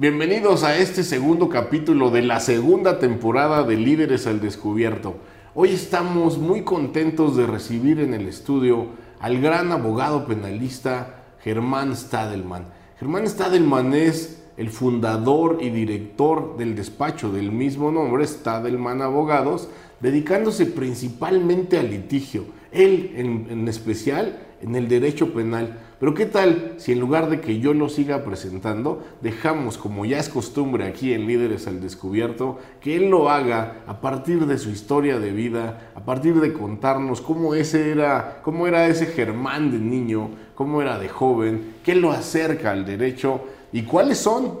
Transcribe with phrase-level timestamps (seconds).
[0.00, 5.16] Bienvenidos a este segundo capítulo de la segunda temporada de Líderes al Descubierto.
[5.56, 12.66] Hoy estamos muy contentos de recibir en el estudio al gran abogado penalista Germán Stadelman.
[13.00, 19.68] Germán Stadelman es el fundador y director del despacho del mismo nombre, Stadelman Abogados,
[19.98, 26.74] dedicándose principalmente al litigio, él en, en especial en el derecho penal pero ¿qué tal
[26.76, 31.12] si en lugar de que yo lo siga presentando, dejamos, como ya es costumbre aquí
[31.12, 35.90] en Líderes al Descubierto, que él lo haga a partir de su historia de vida,
[35.96, 41.00] a partir de contarnos cómo, ese era, cómo era ese Germán de niño, cómo era
[41.00, 43.40] de joven, qué lo acerca al derecho
[43.72, 44.60] y cuáles son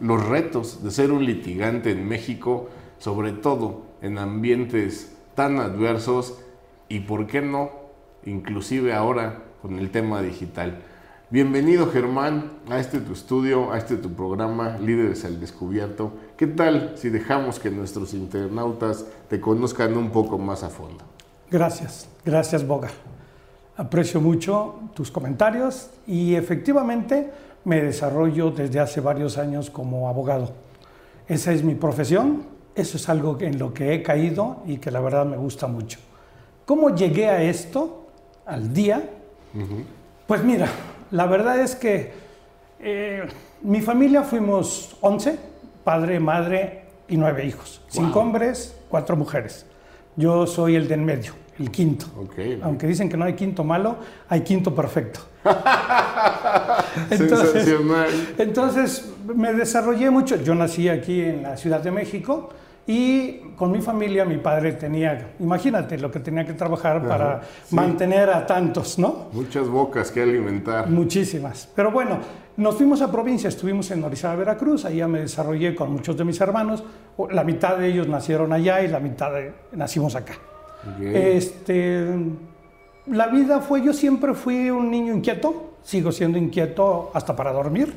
[0.00, 6.38] los retos de ser un litigante en México, sobre todo en ambientes tan adversos
[6.88, 7.87] y, ¿por qué no?,
[8.28, 10.78] inclusive ahora con el tema digital.
[11.30, 16.12] Bienvenido Germán a este tu estudio, a este tu programa Líderes al Descubierto.
[16.36, 21.04] ¿Qué tal si dejamos que nuestros internautas te conozcan un poco más a fondo?
[21.50, 22.88] Gracias, gracias Boga.
[23.76, 27.30] Aprecio mucho tus comentarios y efectivamente
[27.64, 30.52] me desarrollo desde hace varios años como abogado.
[31.28, 35.00] Esa es mi profesión, eso es algo en lo que he caído y que la
[35.00, 35.98] verdad me gusta mucho.
[36.64, 38.07] ¿Cómo llegué a esto?
[38.48, 39.02] Al día
[40.26, 40.68] pues mira,
[41.10, 42.12] la verdad es que
[42.80, 43.26] eh,
[43.62, 45.38] mi familia fuimos 11,
[45.82, 47.80] padre, madre y nueve hijos.
[47.88, 49.64] Cinco hombres, cuatro mujeres.
[50.16, 52.06] Yo soy el de en medio, el quinto.
[52.62, 53.96] Aunque dicen que no hay quinto malo,
[54.28, 55.20] hay quinto perfecto.
[57.10, 57.74] entonces,
[58.36, 60.36] entonces me desarrollé mucho.
[60.36, 62.50] Yo nací aquí en la Ciudad de México
[62.90, 68.30] y con mi familia, mi padre tenía, imagínate lo que tenía que trabajar para mantener
[68.30, 69.26] a tantos, ¿no?
[69.32, 70.88] Muchas bocas que alimentar.
[70.88, 71.68] Muchísimas.
[71.76, 72.16] Pero bueno,
[72.56, 76.40] nos fuimos a provincia, estuvimos en Orizaba, Veracruz, allá me desarrollé con muchos de mis
[76.40, 76.82] hermanos.
[77.30, 79.32] La mitad de ellos nacieron allá y la mitad
[79.72, 80.38] nacimos acá.
[80.98, 82.06] Este,
[83.04, 87.92] la vida fue, yo siempre fui un niño inquieto, sigo siendo inquieto hasta para dormir.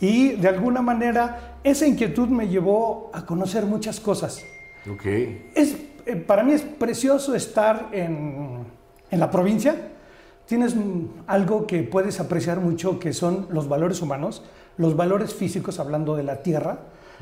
[0.00, 4.40] Y de alguna manera esa inquietud me llevó a conocer muchas cosas.
[4.88, 5.50] Okay.
[5.54, 8.64] Es, eh, para mí es precioso estar en,
[9.10, 9.74] en, la provincia.
[10.46, 10.76] Tienes
[11.26, 14.44] algo que puedes apreciar mucho, que son los valores humanos,
[14.76, 16.78] los valores físicos, hablando de la tierra,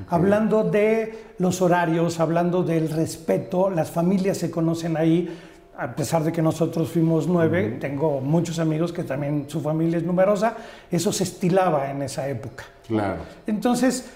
[0.08, 3.70] hablando de los horarios, hablando del respeto.
[3.70, 5.34] Las familias se conocen ahí
[5.76, 10.04] a pesar de que nosotros fuimos nueve, tengo muchos amigos que también su familia es
[10.04, 10.56] numerosa,
[10.90, 12.64] eso se estilaba en esa época.
[12.86, 13.22] Claro.
[13.46, 14.08] Entonces,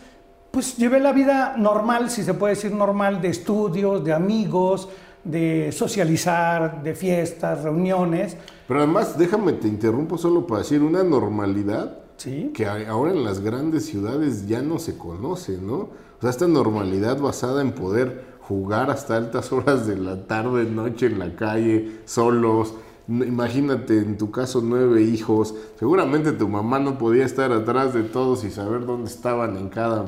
[0.51, 4.89] pues llevé la vida normal, si se puede decir normal, de estudios, de amigos,
[5.25, 8.37] de socializar, de fiestas, reuniones.
[8.67, 12.51] Pero además, déjame te interrumpo solo para decir una normalidad ¿Sí?
[12.55, 15.75] que ahora en las grandes ciudades ya no se conoce, ¿no?
[15.77, 21.07] O sea, esta normalidad basada en poder jugar hasta altas horas de la tarde, noche
[21.07, 22.75] en la calle, solos.
[23.07, 25.55] Imagínate en tu caso nueve hijos.
[25.79, 30.05] Seguramente tu mamá no podía estar atrás de todos y saber dónde estaban en cada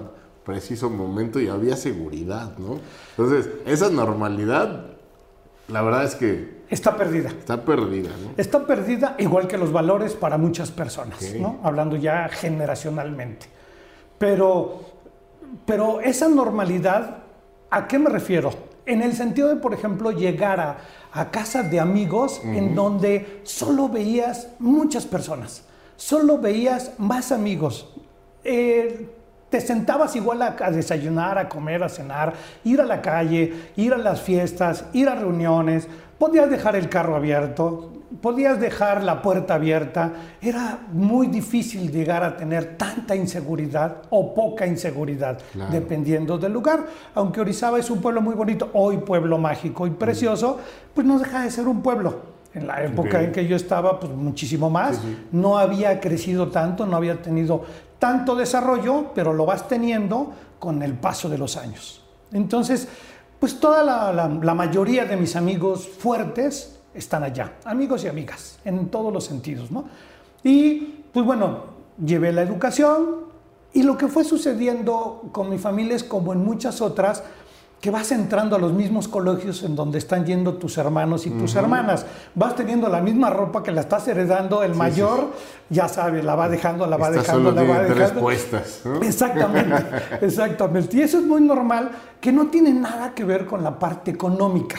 [0.51, 2.81] preciso momento y había seguridad, ¿no?
[3.17, 4.87] Entonces, esa normalidad,
[5.69, 6.61] la verdad es que...
[6.69, 7.31] Está perdida.
[7.31, 8.33] Está perdida, ¿no?
[8.37, 11.59] Está perdida igual que los valores para muchas personas, ¿no?
[11.63, 13.47] Hablando ya generacionalmente.
[14.19, 14.83] Pero,
[15.67, 17.25] pero esa normalidad
[17.71, 18.51] ¿A qué me refiero?
[18.85, 20.79] En el sentido de, por ejemplo, llegar a,
[21.13, 25.65] a casas de amigos en donde solo veías muchas personas,
[25.97, 27.95] solo veías más amigos.
[28.43, 29.09] Eh,
[29.51, 32.33] te sentabas igual a, a, desayunar, a comer, a cenar,
[32.65, 35.89] ir a la calle, ir a las fiestas, ir a reuniones,
[36.19, 40.13] podías dejar el carro abierto, podías dejar la puerta abierta,
[40.43, 45.39] era muy difícil llegar a tener tanta inseguridad o poca inseguridad,
[45.71, 46.87] dependiendo del lugar.
[47.15, 50.59] Aunque Orizaba es un pueblo muy bonito, hoy pueblo mágico y precioso,
[50.95, 52.31] pues no deja de ser un pueblo.
[52.53, 55.01] En la época en que yo estaba, pues muchísimo más.
[55.31, 57.65] No había crecido tanto, no había tenido
[58.01, 62.03] tanto desarrollo, pero lo vas teniendo con el paso de los años.
[62.33, 62.89] Entonces,
[63.39, 68.89] pues toda la, la, mayoría de mis amigos fuertes están allá, amigos y amigas, en
[68.89, 69.85] todos los sentidos, ¿no?
[70.43, 71.65] Y pues bueno,
[72.05, 73.31] llevé la educación
[73.73, 77.23] y lo que fue sucediendo con mi familia es como en muchas otras,
[77.81, 81.55] que vas entrando a los mismos colegios en donde están yendo tus hermanos y tus
[81.55, 82.05] hermanas.
[82.35, 85.31] Vas teniendo la misma ropa que la estás heredando, el mayor,
[85.71, 88.21] ya sabe, la va dejando, la va dejando, la va dejando.
[88.21, 89.83] Puestas, Exactamente,
[90.21, 90.97] exactamente.
[90.99, 91.91] Y eso es muy normal,
[92.21, 94.77] que no tiene nada que ver con la parte económica.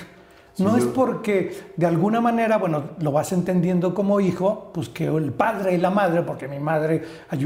[0.58, 5.32] No es porque de alguna manera, bueno, lo vas entendiendo como hijo, pues que el
[5.32, 7.02] padre y la madre, porque mi madre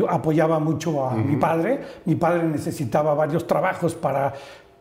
[0.09, 4.33] apoyaba mucho a mi padre, mi padre necesitaba varios trabajos para,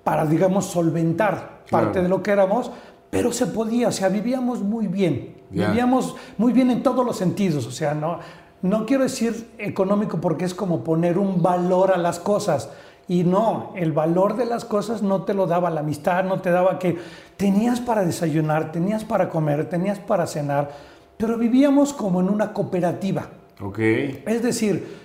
[0.04, 2.70] para digamos, solventar parte de lo que éramos,
[3.10, 7.66] pero se podía, o sea, vivíamos muy bien, vivíamos muy bien en todos los sentidos,
[7.66, 8.18] o sea, no,
[8.60, 12.68] no quiero decir económico porque es como poner un valor a las cosas,
[13.06, 16.50] y no, el valor de las cosas no te lo daba la amistad, no te
[16.50, 16.98] daba que
[17.36, 20.70] tenías para desayunar, tenías para comer, tenías para cenar,
[21.18, 23.28] pero vivíamos como en una cooperativa.
[23.60, 23.78] Ok.
[23.78, 25.03] Es decir,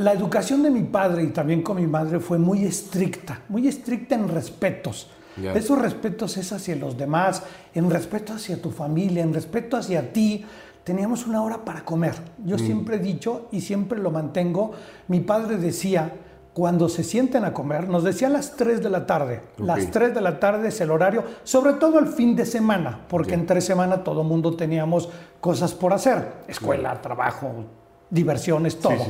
[0.00, 4.14] la educación de mi padre y también con mi madre fue muy estricta, muy estricta
[4.14, 5.08] en respetos.
[5.54, 7.42] Esos respetos es hacia los demás,
[7.74, 10.44] en respeto hacia tu familia, en respeto hacia ti.
[10.84, 12.14] Teníamos una hora para comer.
[12.44, 12.58] Yo mm.
[12.58, 14.72] siempre he dicho y siempre lo mantengo,
[15.08, 16.12] mi padre decía,
[16.52, 19.40] cuando se sienten a comer, nos decía a las 3 de la tarde.
[19.58, 23.34] Las 3 de la tarde es el horario, sobre todo el fin de semana, porque
[23.34, 25.08] en tres semanas todo mundo teníamos
[25.40, 27.64] cosas por hacer, escuela, trabajo,
[28.10, 29.06] diversiones, todo.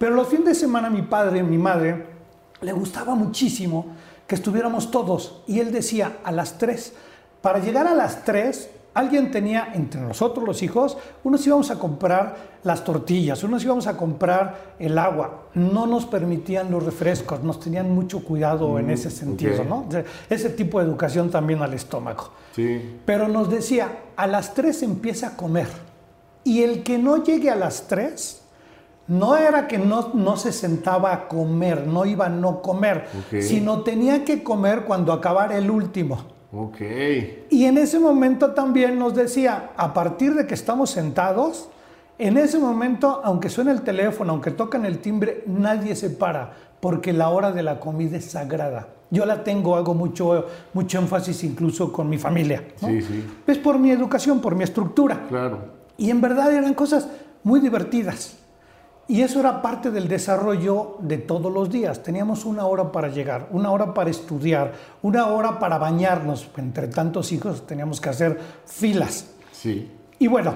[0.00, 2.06] Pero los fines de semana mi padre, mi madre,
[2.62, 3.84] le gustaba muchísimo
[4.26, 6.94] que estuviéramos todos y él decía a las 3,
[7.42, 12.34] para llegar a las 3 alguien tenía entre nosotros los hijos, unos íbamos a comprar
[12.64, 17.94] las tortillas, unos íbamos a comprar el agua, no nos permitían los refrescos, nos tenían
[17.94, 19.86] mucho cuidado en mm, ese sentido, ¿no?
[20.30, 22.30] Ese tipo de educación también al estómago.
[22.56, 23.00] Sí.
[23.04, 25.68] Pero nos decía, a las 3 empieza a comer
[26.42, 28.39] y el que no llegue a las 3
[29.10, 33.06] no era que no, no, se sentaba a comer, no iba a no comer,
[33.40, 36.26] sino tenía que comer cuando acabara el último.
[36.52, 36.80] Ok.
[37.50, 41.68] Y en ese momento también nos decía, a partir de que estamos sentados,
[42.18, 47.12] en ese momento, aunque suene el teléfono, aunque tocan el timbre, nadie se para, porque
[47.12, 48.90] la hora de la comida es sagrada.
[49.10, 52.62] Yo la tengo, hago mucho, mucho énfasis incluso con mi familia.
[52.76, 53.24] Sí, sí.
[53.44, 55.26] Es por mi educación, por mi estructura.
[55.28, 55.58] Claro.
[55.98, 57.08] Y en verdad eran cosas
[57.42, 58.39] muy divertidas.
[59.10, 62.00] Y eso era parte del desarrollo de todos los días.
[62.00, 64.72] Teníamos una hora para llegar, una hora para estudiar,
[65.02, 66.48] una hora para bañarnos.
[66.56, 69.32] Entre tantos hijos teníamos que hacer filas.
[69.50, 69.90] Sí.
[70.20, 70.54] Y bueno,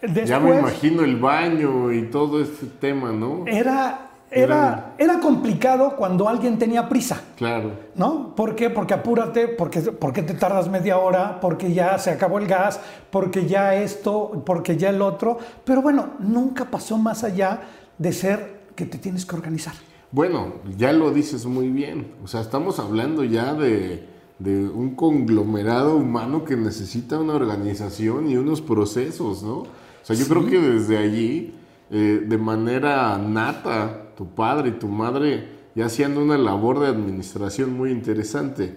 [0.00, 0.28] después...
[0.28, 3.44] Ya me imagino el baño y todo este tema, ¿no?
[3.44, 7.22] Era, era, era complicado cuando alguien tenía prisa.
[7.36, 7.72] Claro.
[7.94, 8.34] ¿No?
[8.34, 8.68] ¿Por qué?
[8.68, 13.46] Porque apúrate, porque, porque te tardas media hora, porque ya se acabó el gas, porque
[13.46, 15.38] ya esto, porque ya el otro.
[15.64, 17.60] Pero bueno, nunca pasó más allá
[17.96, 19.74] de ser que te tienes que organizar.
[20.10, 22.12] Bueno, ya lo dices muy bien.
[22.22, 24.08] O sea, estamos hablando ya de,
[24.38, 29.58] de un conglomerado humano que necesita una organización y unos procesos, ¿no?
[29.58, 31.54] O sea, yo creo que desde allí,
[31.90, 37.76] eh, de manera nata, tu padre y tu madre ya haciendo una labor de administración
[37.76, 38.76] muy interesante.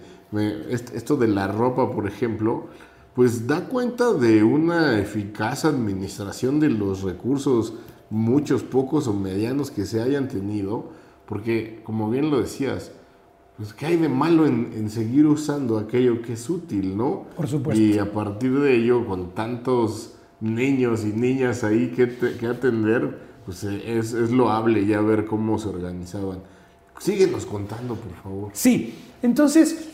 [0.70, 2.66] esto de la ropa, por ejemplo,
[3.14, 7.74] pues da cuenta de una eficaz administración de los recursos,
[8.10, 10.90] muchos, pocos o medianos que se hayan tenido,
[11.26, 12.92] porque como bien lo decías,
[13.56, 17.26] pues ¿qué hay de malo en, seguir usando aquello que es útil, no?
[17.36, 17.82] Por supuesto.
[17.82, 22.08] Y a partir de ello, con tantos niños y niñas ahí que,
[22.38, 26.40] que atender, pues eh, es, es loable ya ver cómo se organizaban.
[26.98, 28.50] Síguenos contando, por favor.
[28.52, 29.88] Sí, entonces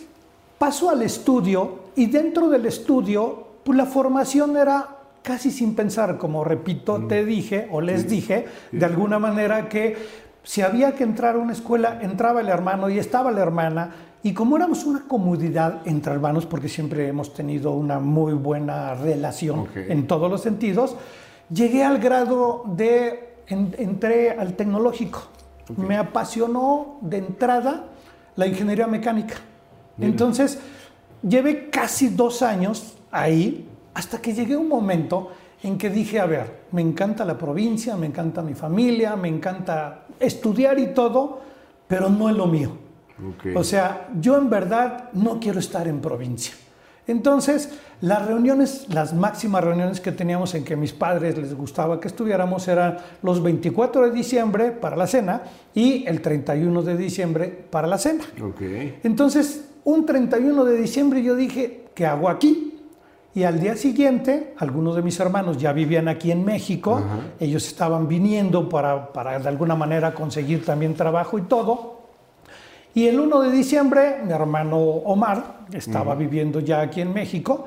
[0.59, 6.43] paso al estudio y dentro del estudio, pues la formación era casi sin pensar, como
[6.43, 7.07] repito, mm.
[7.07, 9.99] te dije o les dije, de alguna manera que
[10.43, 13.95] si había que entrar a una escuela, entraba el hermano y estaba la hermana.
[14.25, 19.69] Y como éramos una comodidad entre hermanos, porque siempre hemos tenido una muy buena relación
[19.77, 20.97] en todos los sentidos,
[21.51, 25.23] llegué al grado de entré al tecnológico.
[25.77, 27.87] Me apasionó de entrada
[28.37, 29.37] la ingeniería mecánica.
[29.99, 30.59] Entonces,
[31.23, 35.31] llevé casi dos años ahí hasta que llegué a un momento
[35.63, 40.07] en que dije, a ver, me encanta la provincia, me encanta mi familia, me encanta
[40.21, 41.41] estudiar y todo,
[41.87, 42.73] pero no es lo mío.
[43.55, 46.55] O sea, yo en verdad no quiero estar en provincia.
[47.07, 47.71] Entonces,
[48.01, 52.67] las reuniones, las máximas reuniones que teníamos en que mis padres les gustaba que estuviéramos
[52.69, 55.43] eran los 24 de diciembre para la cena
[55.75, 58.25] y el 31 de diciembre para la cena.
[59.03, 62.71] Entonces, un 31 de diciembre yo dije, ¿qué hago aquí?
[63.35, 67.03] Y al día siguiente, algunos de mis hermanos ya vivían aquí en México,
[67.41, 71.94] ellos estaban viniendo para, para de alguna manera conseguir también trabajo y todo.
[72.95, 77.67] Y el 1 de diciembre, mi hermano Omar estaba viviendo ya aquí en México.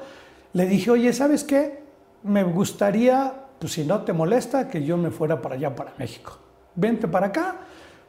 [0.53, 1.83] Le dije, oye, ¿sabes qué?
[2.23, 6.37] Me gustaría, pues si no te molesta, que yo me fuera para allá, para México.
[6.75, 7.55] Vente para acá.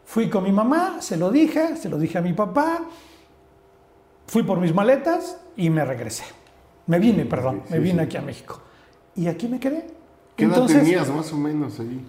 [0.04, 2.82] Fui con mi mamá, se lo dije, se lo dije a mi papá.
[4.28, 6.24] Fui por mis maletas y me regresé.
[6.86, 8.60] Me vine, perdón, me vine aquí a México.
[9.16, 9.86] Y aquí me quedé.
[10.36, 12.00] ¿Qué edad tenías más o menos ahí?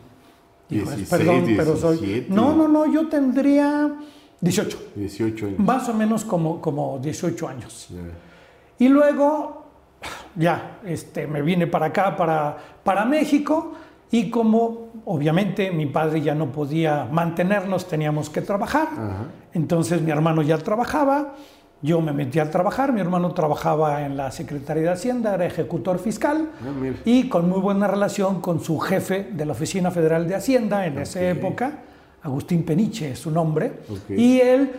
[0.70, 2.28] 16, perdón, pero soy...
[2.30, 3.92] No, no, no, yo tendría
[4.42, 4.78] 18.
[4.96, 5.60] 18 años.
[5.60, 7.90] Más o menos como, como 18 años.
[8.78, 9.66] Y luego,
[10.36, 13.74] ya, este, me vine para acá, para, para México,
[14.12, 18.88] y como obviamente mi padre ya no podía mantenernos, teníamos que trabajar.
[19.54, 21.36] Entonces mi hermano ya trabajaba,
[21.82, 26.00] yo me metí a trabajar, mi hermano trabajaba en la Secretaría de Hacienda, era ejecutor
[26.00, 30.36] fiscal ah, y con muy buena relación con su jefe de la Oficina Federal de
[30.36, 31.84] Hacienda en esa época,
[32.22, 34.72] Agustín Peniche es su nombre, y él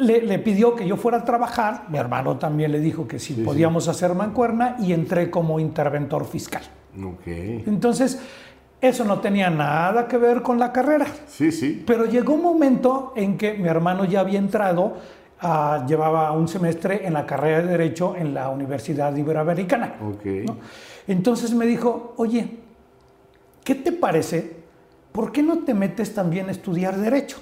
[0.00, 3.88] le, pidió que yo fuera a trabajar, mi hermano también le dijo que si podíamos
[3.88, 6.62] hacer mancuerna y entré como interventor fiscal.
[7.26, 8.18] Entonces,
[8.80, 11.06] eso no tenía nada que ver con la carrera.
[11.26, 11.82] Sí, sí.
[11.86, 14.96] Pero llegó un momento en que mi hermano ya había entrado,
[15.86, 19.96] llevaba un semestre en la carrera de Derecho en la Universidad Iberoamericana.
[20.16, 20.46] Okay.
[21.06, 22.58] Entonces me dijo, oye,
[23.64, 24.59] ¿qué te parece
[25.12, 27.38] ¿por qué no te metes también a estudiar Derecho?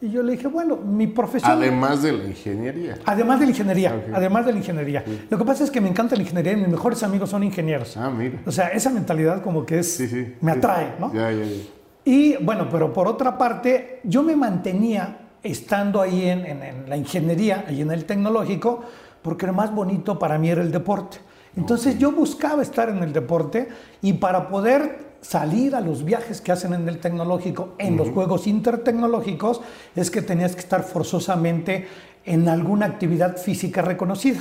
[0.00, 1.50] Y yo le dije, bueno, mi profesión...
[1.50, 2.98] Además de la ingeniería.
[3.04, 5.04] Además de la ingeniería, además de la ingeniería.
[5.28, 7.96] Lo que pasa es que me encanta la ingeniería y mis mejores amigos son ingenieros.
[7.96, 8.40] Ah, mira.
[8.46, 9.96] O sea, esa mentalidad como que es...
[9.96, 11.12] Sí, sí, me atrae, ¿no?
[11.12, 11.62] Ya, ya, ya.
[12.04, 17.64] Y bueno, pero por otra parte, yo me mantenía estando ahí en, en, la ingeniería,
[17.66, 18.84] ahí en el tecnológico,
[19.20, 21.18] porque lo más bonito para mí era el deporte.
[21.56, 23.68] Entonces yo buscaba estar en el deporte
[24.00, 28.46] y para poder salir a los viajes que hacen en el tecnológico, en los juegos
[28.46, 29.60] intertecnológicos,
[29.94, 31.86] es que tenías que estar forzosamente
[32.24, 34.40] en alguna actividad física reconocida.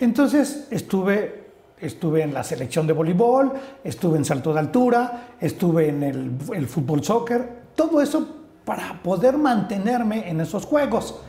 [0.00, 1.44] Entonces estuve,
[1.80, 3.52] estuve en la selección de voleibol,
[3.84, 10.28] estuve en salto de altura, estuve en el, fútbol soccer, todo eso para poder mantenerme
[10.28, 11.20] en esos juegos.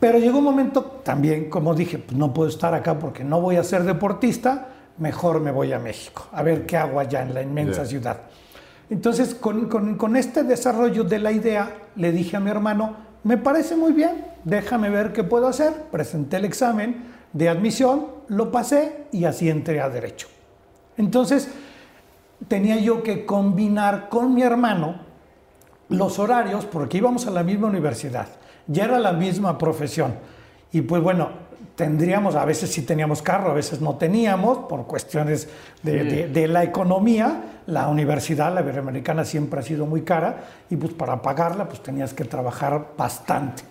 [0.00, 3.56] Pero llegó un momento también, como dije, pues no puedo estar acá porque no voy
[3.56, 4.71] a ser deportista
[5.02, 8.18] mejor me voy a México, a ver qué hago allá en la inmensa ciudad.
[8.88, 9.66] Entonces, con,
[9.96, 14.24] con, este desarrollo de la idea, le dije a mi hermano, me parece muy bien,
[14.44, 15.72] déjame ver qué puedo hacer.
[15.90, 20.28] Presenté el examen de admisión, lo pasé y así entré a derecho.
[20.96, 21.48] Entonces,
[22.46, 25.00] tenía yo que combinar con mi hermano
[25.88, 28.28] los horarios, porque íbamos a la misma universidad,
[28.68, 30.14] ya era la misma profesión.
[30.70, 31.41] Y pues bueno,
[31.74, 35.48] tendríamos, a veces sí teníamos carro, a veces no teníamos, por cuestiones
[35.82, 37.48] de, la economía.
[37.66, 42.12] La universidad, la iberoamericana, siempre ha sido muy cara y pues para pagarla pues tenías
[42.12, 43.62] que trabajar bastante.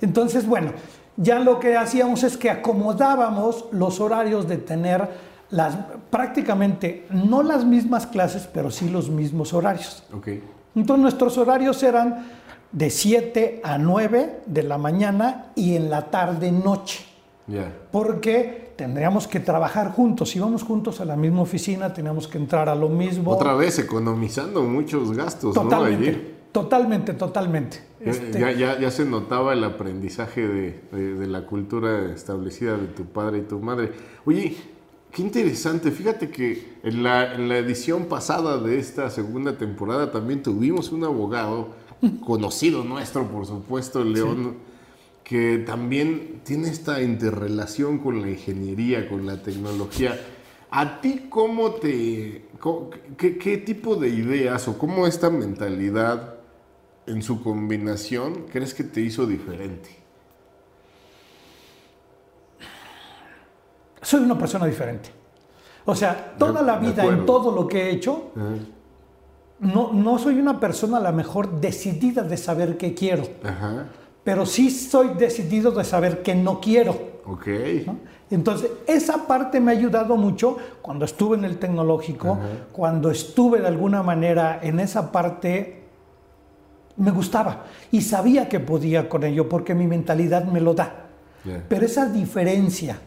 [0.00, 0.72] Entonces, bueno,
[1.16, 5.08] ya lo que hacíamos es que acomodábamos los horarios de tener
[5.50, 5.76] las,
[6.10, 10.04] prácticamente no las mismas clases, pero sí los mismos horarios.
[10.74, 12.26] Entonces nuestros horarios eran
[12.72, 17.04] de 7 a 9 de la mañana y en la tarde noche.
[17.90, 20.30] Porque tendríamos que trabajar juntos.
[20.30, 23.30] Si vamos juntos a la misma oficina, teníamos que entrar a lo mismo.
[23.30, 26.38] Otra vez economizando muchos gastos, totalmente, ¿no?
[26.52, 27.82] Totalmente, totalmente.
[28.00, 33.38] Este ya, ya, se notaba el aprendizaje de, de, la cultura establecida de tu padre
[33.38, 33.92] y tu madre.
[34.24, 34.56] Oye,
[35.12, 35.90] qué interesante.
[35.90, 41.04] Fíjate que en la, en la edición pasada de esta segunda temporada también tuvimos un
[41.04, 41.70] abogado
[42.24, 44.67] conocido nuestro, por supuesto, León
[45.28, 50.18] que también tiene esta interrelación con la ingeniería, con la tecnología.
[50.70, 52.46] ¿A ti cómo te...
[53.18, 56.36] qué, tipo de ideas o cómo esta mentalidad
[57.06, 59.90] en su combinación crees que te hizo diferente?
[64.00, 65.10] Soy una persona diferente.
[65.84, 68.30] O sea, toda la vida en todo lo que he hecho,
[69.58, 73.24] no, no soy una persona a lo mejor decidida de saber qué quiero.
[73.44, 73.88] Ajá
[74.28, 76.90] pero sí soy decidido de saber que no quiero.
[77.24, 77.48] Ok.
[78.30, 82.38] Entonces, esa parte me ha ayudado mucho cuando estuve en el tecnológico,
[82.70, 85.84] cuando estuve de alguna manera en esa parte,
[86.98, 91.06] me gustaba y sabía que podía con ello porque mi mentalidad me lo da.
[91.66, 93.00] Pero esa diferencia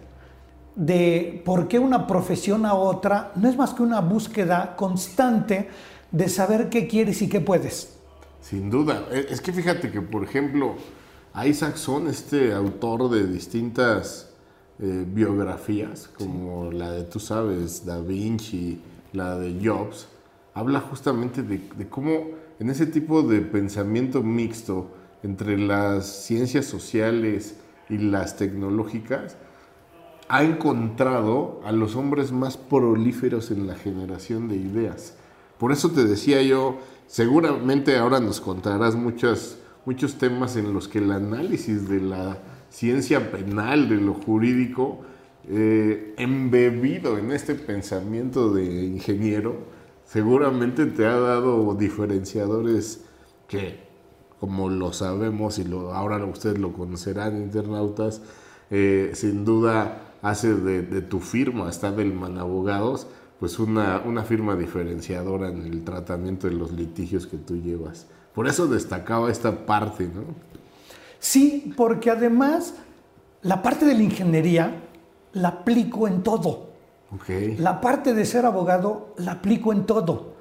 [0.75, 5.69] de por qué una profesión a otra no es más que una búsqueda constante
[6.09, 7.95] de saber qué quieres y qué puedes.
[8.41, 9.05] Sin duda.
[9.11, 10.77] E, es que fíjate que, por ejemplo,
[11.33, 14.29] Isaac Son, este autor de distintas
[14.79, 18.81] eh, biografías, como la de, tú sabes, Da Vinci,
[19.13, 20.09] la de Jobs,
[20.53, 24.91] habla justamente de, cómo en ese tipo de pensamiento mixto
[25.23, 27.55] entre las ciencias sociales
[27.89, 29.37] y las tecnológicas,
[30.27, 35.13] ha encontrado a los hombres más prolíferos en la generación de ideas.
[35.57, 40.99] Por eso te decía yo, seguramente ahora nos contarás muchas muchos temas en los que
[40.99, 42.37] el análisis de la
[42.69, 45.01] ciencia penal, de lo jurídico,
[45.47, 49.55] eh, embebido en este pensamiento de ingeniero,
[50.05, 53.03] seguramente te ha dado diferenciadores
[53.47, 53.79] que,
[54.39, 58.21] como lo sabemos y lo, ahora ustedes lo conocerán, internautas,
[58.69, 63.07] eh, sin duda hace de, tu firma, está del Abogados,
[63.39, 68.07] pues una, una firma diferenciadora en el tratamiento de los litigios que tú llevas.
[68.33, 70.23] Por eso destacaba esta parte, ¿no?
[71.19, 72.75] Sí, porque además
[73.41, 74.75] la parte de la ingeniería
[75.33, 76.71] la aplico en todo.
[77.57, 80.31] La parte de ser abogado la aplico en todo.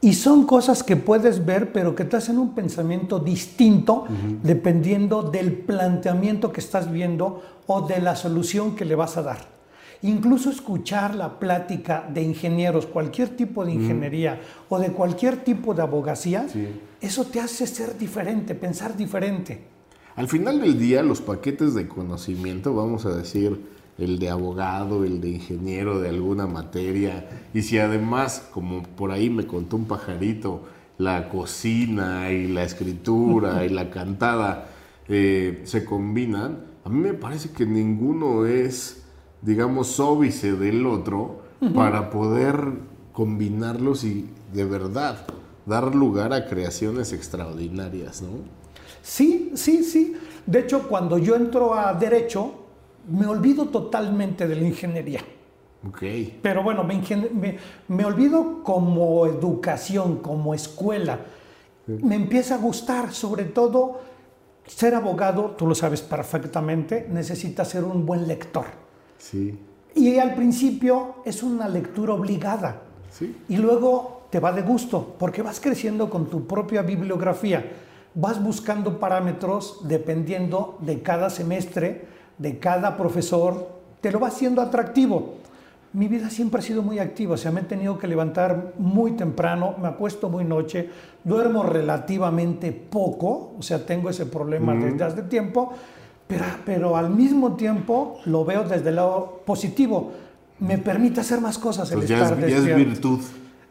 [0.00, 4.06] Y son cosas que puedes ver, pero que te hacen un pensamiento distinto
[4.42, 9.59] dependiendo del planteamiento que estás viendo o de la solución que le vas a dar.
[10.02, 15.82] Incluso escuchar la plática de ingenieros, cualquier tipo de ingeniería o de cualquier tipo de
[15.82, 16.46] abogacía,
[17.00, 19.60] eso te hace ser diferente, pensar diferente.
[20.16, 23.60] Al final del día, los paquetes de conocimiento, vamos a decir,
[23.98, 29.28] el de abogado, el de ingeniero de alguna materia, y si además, como por ahí
[29.28, 30.62] me contó un pajarito,
[30.96, 34.68] la cocina y la escritura y la cantada
[35.08, 38.99] eh, se combinan, a mí me parece que ninguno es,
[39.42, 41.40] digamos, óbice del otro
[41.74, 42.72] para poder
[43.12, 45.26] combinarlos y de verdad
[45.66, 48.60] dar lugar a creaciones extraordinarias, ¿no?
[49.02, 50.16] Sí, sí, sí.
[50.46, 52.52] De hecho, cuando yo entro a Derecho,
[53.08, 55.20] me olvido totalmente de la ingeniería.
[55.88, 56.38] Okay.
[56.42, 61.20] Pero bueno, me, olvido como educación, como escuela.
[61.86, 64.00] Me empieza a gustar, sobre todo
[64.66, 68.66] ser abogado, tú lo sabes perfectamente, necesita ser un buen lector.
[69.20, 69.56] Sí.
[69.94, 72.82] Y al principio es una lectura obligada.
[73.10, 73.36] Sí.
[73.48, 77.64] Y luego te va de gusto, porque vas creciendo con tu propia bibliografía.
[78.14, 82.08] Vas buscando parámetros dependiendo de cada semestre
[82.40, 83.68] de cada profesor,
[84.00, 85.34] te lo va haciendo atractivo.
[85.92, 89.12] Mi vida siempre ha sido muy activa, o sea, me he tenido que levantar muy
[89.12, 90.88] temprano, me acuesto muy noche,
[91.22, 95.72] duermo relativamente poco, o sea, tengo ese problema desde hace tiempo,
[96.30, 100.12] pero, pero al mismo tiempo lo veo desde el lado positivo.
[100.60, 103.20] Me permite hacer más cosas el estar ya es, ya es virtud.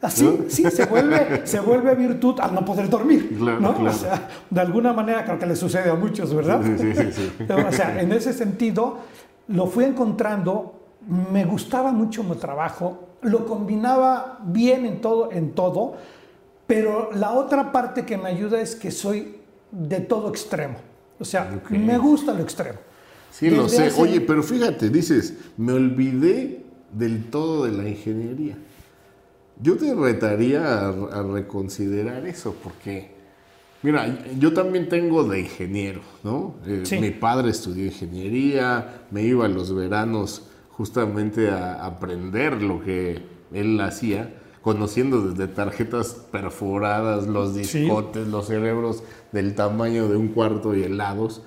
[0.01, 3.37] Así, sí, se vuelve, se vuelve virtud al no poder dormir.
[3.61, 3.69] ¿no?
[3.69, 6.61] O sea, de alguna manera creo que le sucede a muchos, ¿verdad?
[6.63, 8.97] Sí, sí, sí, o sea, en ese sentido,
[9.47, 10.73] lo fui encontrando,
[11.07, 15.95] me gustaba mucho mi trabajo, lo combinaba bien en todo, en todo,
[16.67, 19.37] pero la otra parte que me ayuda es que soy
[19.71, 20.88] de todo extremo.
[21.19, 22.79] O sea, me gusta lo extremo.
[23.31, 23.91] Sí, lo sé.
[23.97, 28.57] Oye, pero fíjate, dices, me olvidé del todo de la ingeniería.
[29.61, 33.11] Yo te retaría a, reconsiderar eso, porque,
[33.83, 36.55] mira, yo también tengo de ingeniero, ¿no?
[36.65, 43.21] Eh, mi padre estudió ingeniería, me iba a los veranos justamente a aprender lo que
[43.51, 44.33] él hacía,
[44.69, 49.01] conociendo desde tarjetas perforadas, los discotes, los cerebros
[49.31, 51.41] del tamaño de un cuarto y helados.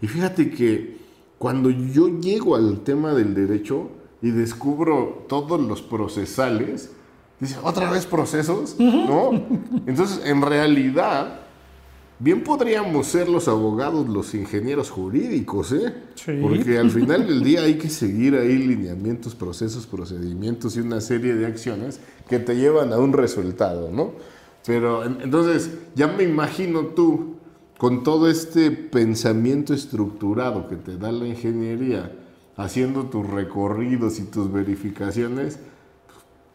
[0.00, 0.96] Y fíjate que
[1.38, 3.88] cuando yo llego al tema del derecho
[4.22, 6.92] y descubro todos los procesales,
[7.40, 9.30] Dice, otra vez procesos, ¿no?
[9.86, 11.40] Entonces, en realidad,
[12.18, 15.94] bien podríamos ser los abogados, los ingenieros jurídicos, ¿eh?
[16.14, 16.38] Sí.
[16.42, 21.34] Porque al final del día hay que seguir ahí lineamientos, procesos, procedimientos y una serie
[21.34, 24.12] de acciones que te llevan a un resultado, ¿no?
[24.66, 27.36] Pero entonces, ya me imagino tú,
[27.78, 32.12] con todo este pensamiento estructurado que te da la ingeniería,
[32.56, 35.60] haciendo tus recorridos y tus verificaciones,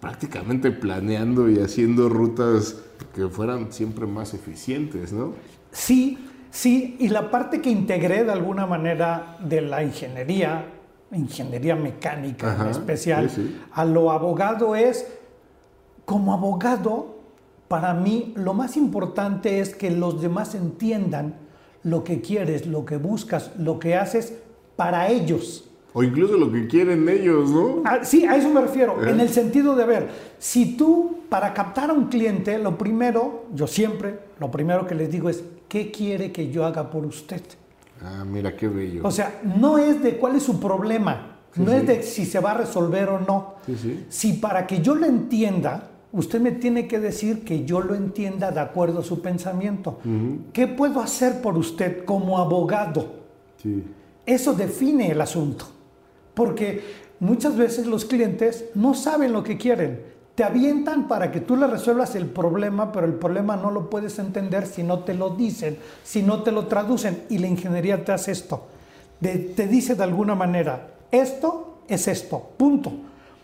[0.04, 2.76] prácticamente planeando y haciendo rutas
[3.16, 5.32] que fueran siempre más eficientes, ¿no?
[5.72, 6.18] Sí,
[6.52, 10.66] sí, y la parte que integré de alguna manera de la ingeniería,
[11.14, 13.32] ingeniería mecánica en especial,
[13.72, 15.08] a lo abogado es,
[16.04, 17.20] como abogado,
[17.70, 21.36] para mí lo más importante es que los demás entiendan
[21.82, 24.34] lo que quieres, lo que buscas, lo que haces
[24.76, 25.70] para ellos.
[25.94, 27.84] O incluso lo que quieren ellos, ¿no?
[27.86, 31.92] Ah, sí, a eso me refiero, en el sentido de ver, si tú para captar
[31.92, 36.32] a un cliente, lo primero, yo siempre, lo primero que les digo es, ¿qué quiere
[36.32, 37.42] que yo haga por usted?
[38.02, 39.02] Ah, mira qué bello.
[39.04, 42.52] O sea, no es de cuál es su problema, no es de si se va
[42.52, 43.56] a resolver o no.
[43.66, 47.94] Sí, si para que yo lo entienda, usted me tiene que decir que yo lo
[47.94, 50.00] entienda de acuerdo a su pensamiento.
[50.52, 53.22] ¿Qué puedo hacer por usted como abogado?
[53.62, 53.84] Sí.
[54.26, 55.66] Eso define el asunto.
[56.34, 56.84] Porque
[57.20, 60.02] muchas veces los clientes no saben lo que quieren.
[60.36, 64.18] Te avientan para que tú le resuelvas el problema, pero el problema no lo puedes
[64.18, 67.24] entender si no te lo dicen, si no te lo traducen.
[67.30, 68.68] Y la ingeniería te hace esto.
[69.20, 72.92] te dice de alguna manera, esto es esto, punto.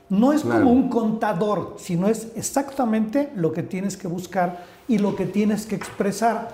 [0.09, 5.15] No es como un contador, sino es exactamente lo que tienes que buscar y lo
[5.15, 6.49] que tienes que expresar.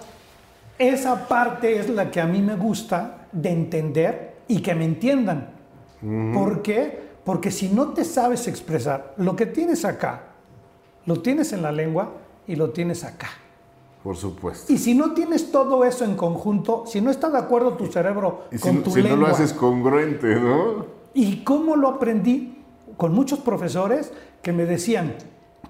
[0.77, 5.54] Esa parte es la que a mí me gusta de entender y que me entiendan.
[6.01, 7.05] ¿Por qué?
[7.23, 10.23] Porque si no te sabes expresar, lo que tienes acá,
[11.05, 12.11] lo tienes en la lengua
[12.47, 13.29] y lo tienes acá.
[14.03, 14.71] Por supuesto.
[14.71, 18.43] Y si no tienes todo eso en conjunto, si no está de acuerdo tu cerebro
[18.61, 19.17] con tu si lengua.
[19.17, 20.85] Si no lo haces congruente, ¿no?
[21.15, 22.63] ¿Y cómo lo aprendí?
[22.97, 25.15] Con muchos profesores que me decían,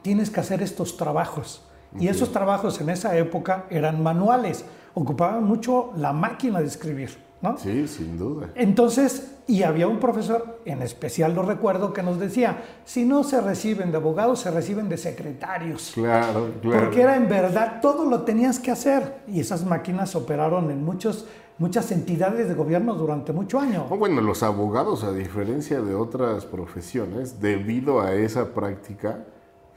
[0.02, 1.64] tienes que hacer estos trabajos.
[1.98, 7.25] Y esos trabajos en esa época eran manuales, ocupaban mucho la máquina de escribir.
[7.46, 7.58] ¿No?
[7.58, 8.50] Sí, sin duda.
[8.56, 13.42] Entonces, y había un profesor, en especial lo recuerdo, que nos decía, si no se
[13.42, 15.92] reciben de abogados, se reciben de secretarios.
[15.94, 16.86] Claro, claro.
[16.86, 19.20] Porque era en verdad, todo lo tenías que hacer.
[19.28, 21.28] Y esas máquinas operaron en muchos,
[21.60, 23.86] muchas entidades de gobierno durante mucho año.
[23.90, 29.26] Oh, bueno, los abogados, a diferencia de otras profesiones, debido a esa práctica,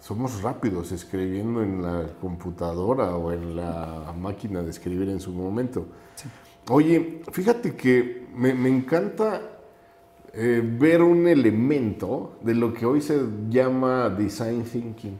[0.00, 5.86] somos rápidos escribiendo en la computadora o en la máquina de escribir en su momento.
[6.70, 9.40] Oye, fíjate que me, encanta
[10.34, 15.18] eh, ver un elemento de lo que hoy se llama design thinking.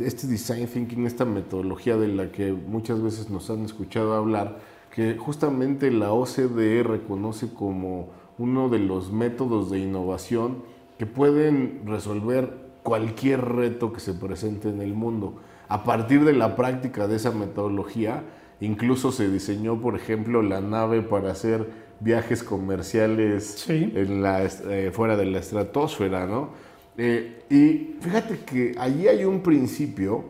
[0.00, 4.58] este design thinking, esta metodología de la que muchas veces nos han escuchado hablar,
[4.94, 10.62] que justamente la OCDE reconoce como uno de los métodos de innovación
[10.98, 15.34] que pueden resolver cualquier reto que se presente en el mundo.
[15.68, 18.24] A partir de la práctica de esa metodología,
[18.60, 21.68] Incluso se diseñó, por ejemplo, la nave para hacer
[22.00, 26.50] viajes comerciales en la, eh, fuera de la estratosfera, ¿no?
[26.96, 30.24] Eh, y fíjate que allí hay un principio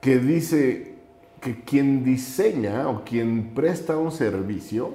[0.00, 0.94] que dice
[1.40, 4.94] que quien diseña o quien presta un servicio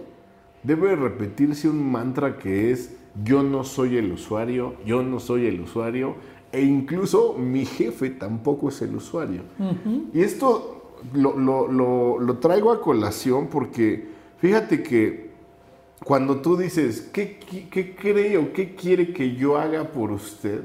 [0.64, 5.62] debe repetirse un mantra que es yo no soy el usuario, yo no soy el
[5.62, 6.16] usuario,
[6.52, 9.42] e incluso mi jefe tampoco es el usuario.
[10.14, 10.77] Y esto
[11.14, 14.08] lo, traigo a colación porque
[14.40, 15.32] fíjate que
[16.04, 20.62] cuando tú dices, ¿qué, qué, cree o qué quiere que yo haga por usted?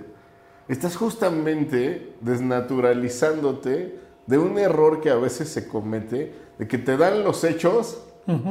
[0.68, 7.24] Estás justamente desnaturalizándote de un error que a veces se comete, de que te dan
[7.24, 8.02] los hechos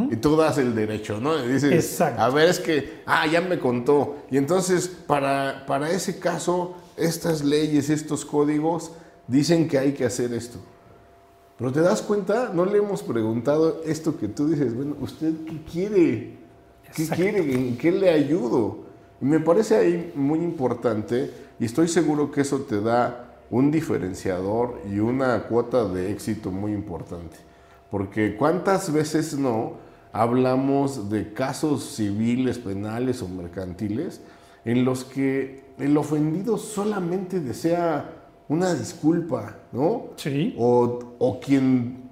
[0.09, 1.43] y tú das el derecho, ¿no?
[1.43, 4.17] Y dices, a ver, es que, ah, ya me contó.
[4.29, 8.91] Y entonces, para, para ese caso, estas leyes, estos códigos
[9.27, 10.59] dicen que hay que hacer esto.
[11.61, 15.61] Pero te das cuenta, no le hemos preguntado esto que tú dices, bueno, ¿usted qué
[15.71, 16.37] quiere?
[16.95, 17.53] ¿Qué quiere?
[17.53, 18.79] ¿En qué le ayudo?
[19.21, 24.81] Y me parece ahí muy importante y estoy seguro que eso te da un diferenciador
[24.91, 27.37] y una cuota de éxito muy importante.
[27.91, 29.73] Porque cuántas veces no
[30.13, 34.19] hablamos de casos civiles, penales o mercantiles
[34.65, 38.20] en los que el ofendido solamente desea
[38.51, 40.09] una disculpa, ¿no?
[40.17, 40.53] Sí.
[40.57, 42.09] O, o quien,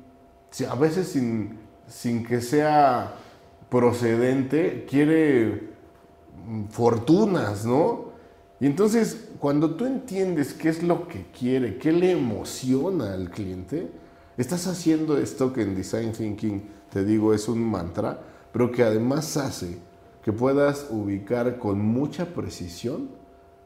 [0.69, 3.13] a veces sin, sin que sea
[3.69, 5.67] procedente, quiere
[6.69, 8.13] fortunas, ¿no?
[8.61, 13.91] Y entonces, cuando tú entiendes qué es lo que quiere, qué le emociona al cliente,
[14.37, 18.17] estás haciendo esto que en Design Thinking, te digo, es un mantra,
[18.53, 19.77] pero que además hace
[20.23, 23.09] que puedas ubicar con mucha precisión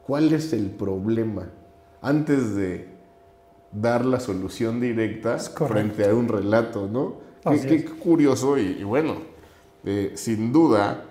[0.04, 1.52] cuál es el problema
[2.04, 2.86] antes de
[3.72, 7.24] dar la solución directa frente a un relato, ¿no?
[7.42, 9.16] Qué, curioso y, bueno,
[9.84, 11.04] eh, sin duda,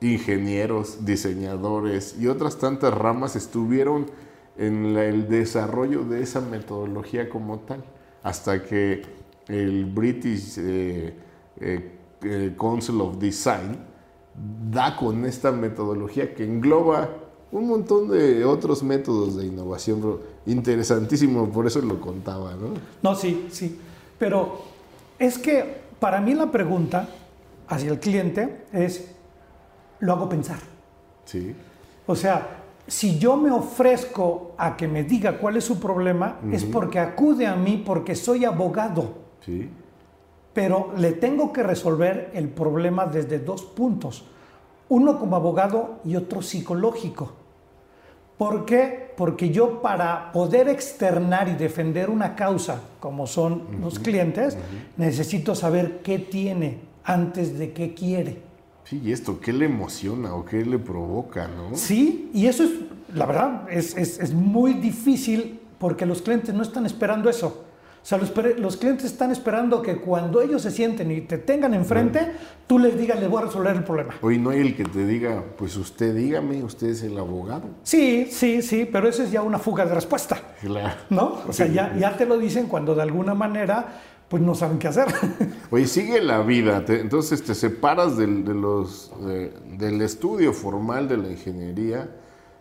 [0.00, 4.06] ingenieros, diseñadores y otras tantas ramas estuvieron
[4.56, 7.84] en el desarrollo de esa metodología como tal,
[8.22, 9.02] hasta que
[9.46, 11.14] el British eh,
[11.60, 13.76] eh, Council of Design
[14.70, 17.23] da con esta metodología que engloba
[17.54, 22.70] un montón de otros métodos de innovación interesantísimo, por eso lo contaba, ¿no?
[23.00, 23.78] No, sí, sí.
[24.18, 24.58] Pero
[25.20, 27.08] es que para mí la pregunta
[27.68, 29.08] hacia el cliente es,
[30.00, 30.58] lo hago pensar.
[31.26, 31.54] Sí.
[32.08, 36.64] O sea, si yo me ofrezco a que me diga cuál es su problema, es
[36.64, 39.14] porque acude a mí porque soy abogado.
[39.46, 39.70] Sí.
[40.52, 44.24] Pero le tengo que resolver el problema desde dos puntos.
[44.88, 47.43] Uno como abogado y otro psicológico.
[48.38, 49.12] ¿Por qué?
[49.16, 54.56] Porque yo para poder externar y defender una causa, como son los clientes,
[54.96, 58.42] necesito saber qué tiene antes de qué quiere.
[58.84, 61.76] Sí, y esto, ¿qué le emociona o qué le provoca, no?
[61.76, 62.70] Sí, y eso es,
[63.14, 67.63] la verdad, es, es muy difícil porque los clientes no están esperando eso.
[68.04, 71.72] O sea, los, los, clientes están esperando que cuando ellos se sienten y te tengan
[71.72, 72.32] enfrente,
[72.66, 74.12] tú les digas, les voy a resolver el problema.
[74.20, 77.62] Hoy no hay el que te diga, pues usted dígame, usted es el abogado.
[77.82, 80.38] Sí, sí, sí, pero eso es ya una fuga de respuesta.
[80.60, 80.94] Claro.
[81.08, 81.38] ¿No?
[81.48, 84.88] O sea, ya, ya te lo dicen cuando de alguna manera pues no saben qué
[84.88, 85.06] hacer.
[85.70, 89.12] Oye, sigue la vida, entonces te separas del, de los,
[89.78, 92.10] del estudio formal de la ingeniería,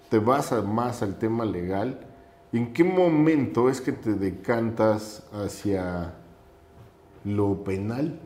[0.08, 2.00] te vas más al tema legal
[2.54, 6.14] ¿En qué momento es que te decantas hacia
[7.26, 8.20] lo penal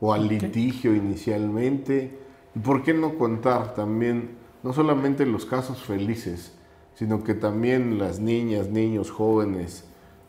[0.00, 2.18] o al litigio inicialmente?
[2.56, 4.30] ¿Y por qué no contar también,
[4.64, 6.58] no solamente los casos felices,
[6.94, 9.84] sino que también las niñas, niños, jóvenes,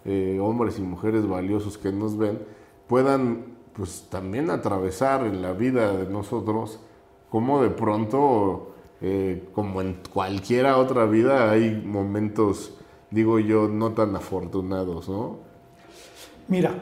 [0.06, 2.38] eh, hombres y mujeres valiosos que nos ven,
[2.88, 6.82] puedan pues también atravesar en la vida de nosotros
[7.32, 12.79] como de pronto, eh, como en cualquiera otra vida, hay momentos
[13.12, 15.38] digo yo, no tan afortunados, ¿no?
[16.48, 16.74] Mira,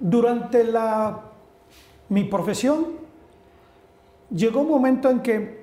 [0.00, 1.20] durante la,
[2.08, 2.86] mi profesión
[4.30, 5.58] llegó un momento en que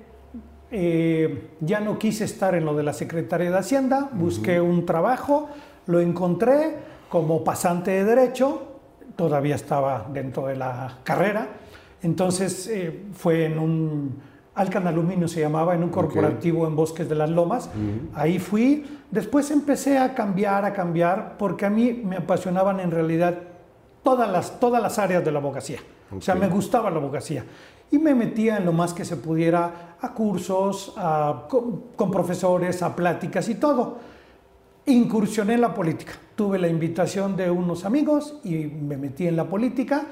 [0.70, 5.48] eh, ya no quise estar en lo de la Secretaría de Hacienda, busqué un trabajo,
[5.86, 6.76] lo encontré
[7.08, 8.62] como pasante de Derecho,
[9.14, 11.48] todavía estaba dentro de la carrera,
[12.02, 14.20] entonces eh, fue en un
[14.56, 17.68] Alcan Aluminio se llamaba, en un corporativo en Bosques de las Lomas.
[18.14, 18.84] Ahí fui.
[19.10, 23.34] Después empecé a cambiar, a cambiar, porque a mí me apasionaban en realidad
[24.02, 25.80] todas las, todas las áreas de la abogacía.
[26.16, 27.44] O sea, me gustaba la abogacía.
[27.90, 30.94] Y me metía en lo más que se pudiera a cursos,
[31.48, 33.98] con, profesores, a pláticas y todo.
[34.86, 36.12] Incursioné en la política.
[36.34, 40.06] Tuve la invitación de unos amigos y me metí en la política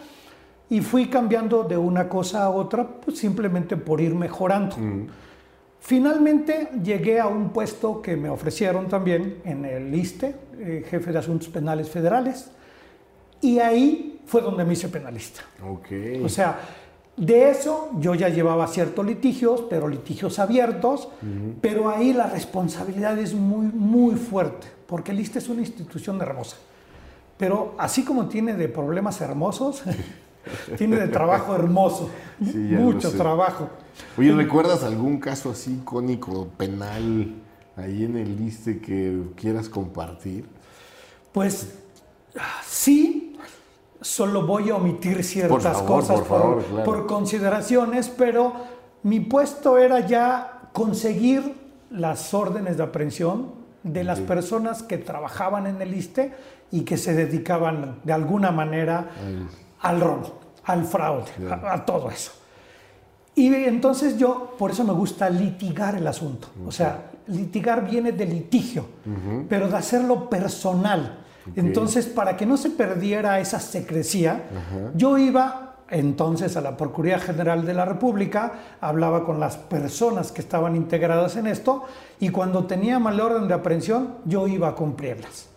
[0.70, 4.76] y fui cambiando de una cosa a otra pues simplemente por ir mejorando.
[4.76, 5.06] Mm.
[5.80, 11.18] Finalmente llegué a un puesto que me ofrecieron también en el ISTE, eh, jefe de
[11.18, 12.50] Asuntos Penales Federales,
[13.42, 15.42] y ahí fue donde me hice penalista.
[15.62, 16.22] Okay.
[16.24, 16.58] O sea,
[17.16, 21.08] de eso yo ya llevaba ciertos litigios, pero litigios abiertos,
[21.60, 26.56] pero ahí la responsabilidad es muy, muy fuerte, porque el ISTE es una institución hermosa.
[27.36, 29.82] Pero así como tiene de problemas hermosos,
[30.76, 32.10] Tiene de trabajo hermoso.
[32.38, 33.68] Mucho trabajo.
[34.18, 37.34] Oye, ¿recuerdas algún caso así icónico, penal,
[37.76, 40.46] ahí en el liste que quieras compartir?
[41.32, 41.74] Pues
[42.64, 43.36] sí,
[44.00, 48.52] solo voy a omitir ciertas cosas por, consideraciones, pero
[49.02, 51.54] mi puesto era ya conseguir
[51.90, 53.52] las órdenes de aprehensión
[53.82, 56.32] de las personas que trabajaban en el ISTE
[56.70, 59.10] y que se dedicaban de alguna manera
[59.84, 62.32] al robo, al fraude, a, todo eso.
[63.34, 66.48] Y entonces yo, por eso me gusta litigar el asunto.
[66.66, 68.86] O sea, litigar viene de litigio,
[69.48, 71.18] pero de hacerlo personal.
[71.54, 74.44] Entonces, para que no se perdiera esa secrecía,
[74.94, 80.40] yo iba entonces a la Procuraduría General de la República, hablaba con las personas que
[80.40, 81.84] estaban integradas en esto
[82.20, 85.48] y cuando tenía mal orden de aprehensión yo iba a cumplirlas.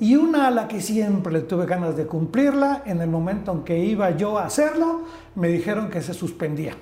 [0.00, 3.78] Y una a la que siempre tuve ganas de cumplirla, en el momento en que
[3.78, 5.02] iba yo a hacerlo,
[5.34, 6.74] me dijeron que se suspendía.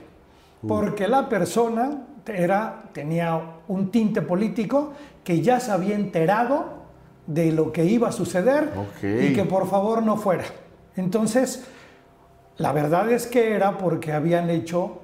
[0.66, 4.92] Porque la persona era, tenía un tinte político
[5.24, 6.82] que ya se había enterado
[7.26, 8.70] de lo que iba a suceder
[9.02, 10.44] y que por favor no fuera.
[10.96, 11.64] Entonces,
[12.58, 15.00] la verdad es que era porque habían hecho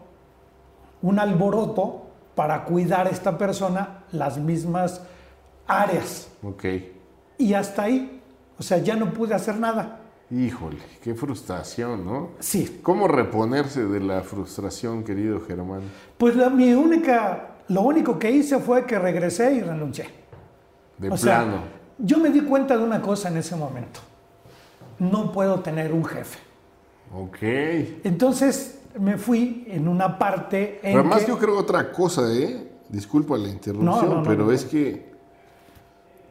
[1.02, 5.02] un alboroto para cuidar a esta persona las mismas
[5.66, 6.28] áreas.
[6.42, 6.64] Ok.
[7.38, 8.20] Y hasta ahí.
[8.58, 10.00] O sea, ya no pude hacer nada.
[10.30, 12.30] Híjole, qué frustración, ¿no?
[12.38, 12.80] Sí.
[12.82, 15.80] ¿Cómo reponerse de la frustración, querido Germán?
[16.18, 20.06] Pues la, mi única, lo único que hice fue que regresé y renuncié.
[20.98, 21.62] De plano.
[21.98, 24.00] yo me di cuenta de una cosa en ese momento.
[24.98, 26.47] No puedo tener un jefe.
[27.14, 27.38] Ok.
[28.04, 30.80] Entonces me fui en una parte.
[30.82, 32.68] En además, yo creo otra cosa, ¿eh?
[32.88, 35.12] Disculpa la interrupción, pero es que,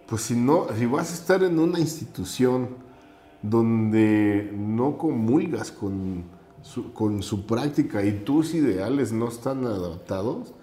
[0.07, 2.69] pues si no, si vas a estar en una institución
[3.43, 6.23] donde no comulgas con
[6.63, 10.53] su, con su práctica y tus ideales no están adaptados,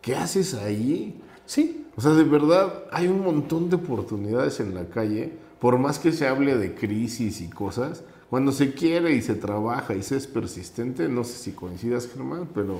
[0.00, 1.20] ¿qué haces ahí?
[1.44, 1.86] Sí.
[1.96, 6.12] O sea, de verdad, hay un montón de oportunidades en la calle, por más que
[6.12, 8.02] se hable de crisis y cosas,
[8.32, 12.48] cuando se quiere y se trabaja y se es persistente, no sé si coincidas, Germán,
[12.54, 12.78] pero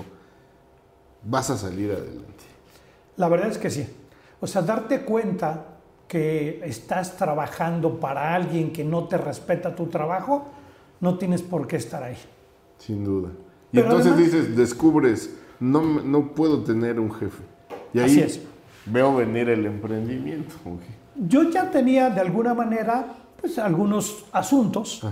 [1.23, 2.45] vas a salir adelante.
[3.19, 3.87] La verdad es que sí.
[4.41, 5.77] O sea, darte cuenta
[6.09, 10.47] que estás trabajando para alguien que no te respeta tu trabajo,
[11.01, 12.17] no tienes por qué estar ahí.
[12.79, 13.29] Sin duda.
[13.73, 17.43] Y entonces dices, descubres, no, no puedo tener un jefe.
[17.93, 18.43] Y ahí
[18.87, 20.55] veo venir el emprendimiento.
[21.15, 25.03] yo ya tenía de alguna manera pues, algunos asuntos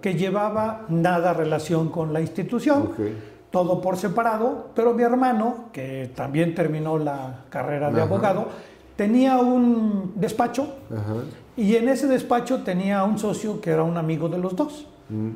[0.00, 2.90] que llevaba nada relación con la institución,
[3.50, 8.48] todo por separado, pero mi hermano, que también terminó la carrera de abogado,
[8.96, 10.66] tenía un despacho
[11.56, 14.88] y en ese despacho tenía un socio que era un amigo de los dos.
[15.08, 15.30] Mm.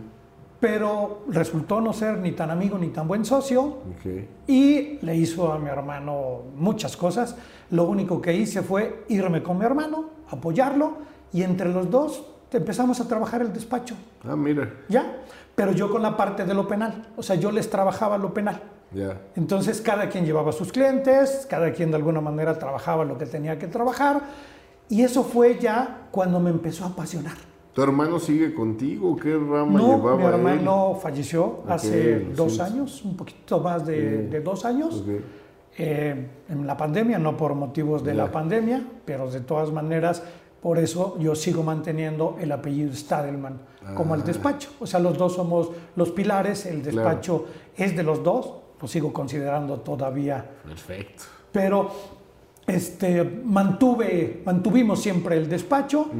[0.58, 3.78] Pero resultó no ser ni tan amigo ni tan buen socio
[4.46, 7.36] y le hizo a mi hermano muchas cosas.
[7.70, 10.98] Lo único que hice fue irme con mi hermano, apoyarlo
[11.32, 12.24] y entre los dos
[12.58, 13.94] empezamos a trabajar el despacho.
[14.24, 14.70] Ah, mira.
[14.88, 15.18] ¿Ya?
[15.54, 17.08] Pero yo con la parte de lo penal.
[17.16, 18.60] O sea, yo les trabajaba lo penal.
[18.92, 19.20] Ya.
[19.36, 23.58] Entonces, cada quien llevaba sus clientes, cada quien de alguna manera trabajaba lo que tenía
[23.58, 24.20] que trabajar.
[24.88, 27.36] Y eso fue ya cuando me empezó a apasionar.
[27.72, 29.16] ¿Tu hermano sigue contigo?
[29.16, 30.16] ¿Qué rama no, llevaba?
[30.16, 35.04] Mi hermano falleció hace dos años, un poquito más de, dos años.
[35.78, 40.22] Eh, en la pandemia, no por motivos de la pandemia, pero de todas maneras
[40.62, 43.60] por eso yo sigo manteniendo el apellido Stadelman
[43.94, 44.24] como el ah.
[44.24, 44.70] despacho.
[44.80, 47.46] O sea, los dos somos los pilares, el despacho
[47.76, 50.44] es de los dos, lo sigo considerando todavía.
[50.64, 51.24] Perfecto.
[51.50, 51.90] Pero
[52.66, 56.10] este, mantuve, mantuvimos siempre el despacho.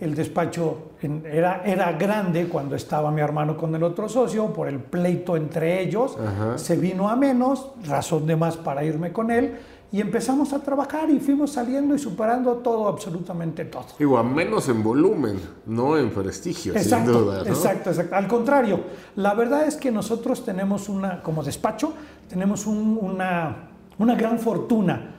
[0.00, 0.92] El despacho
[1.24, 5.80] era, era grande cuando estaba mi hermano con el otro socio, por el pleito entre
[5.80, 6.16] ellos.
[6.56, 9.58] Se vino a menos, razón de más para irme con él
[9.90, 13.86] y empezamos a trabajar y fuimos saliendo y superando todo, absolutamente todo.
[13.98, 17.42] Digo, a menos en volumen, no en prestigio, exacto, sin duda.
[17.46, 18.14] Exacto, exacto.
[18.14, 18.80] Al contrario,
[19.16, 21.94] la verdad es que nosotros tenemos una, como despacho,
[22.28, 25.14] tenemos una, una gran fortuna.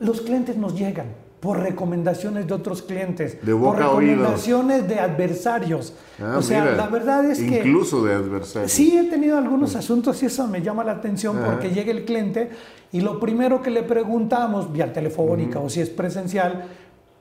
[0.00, 1.06] Los clientes nos llegan
[1.40, 5.94] por recomendaciones de otros clientes, de por recomendaciones de adversarios.
[6.20, 7.58] Ah, o sea, la verdad es que...
[7.58, 8.72] Incluso de adversarios.
[8.72, 12.50] Sí, he tenido algunos asuntos y eso me llama la atención porque llega el cliente
[12.90, 16.64] y lo primero que le preguntamos, vía telefónica o si es presencial,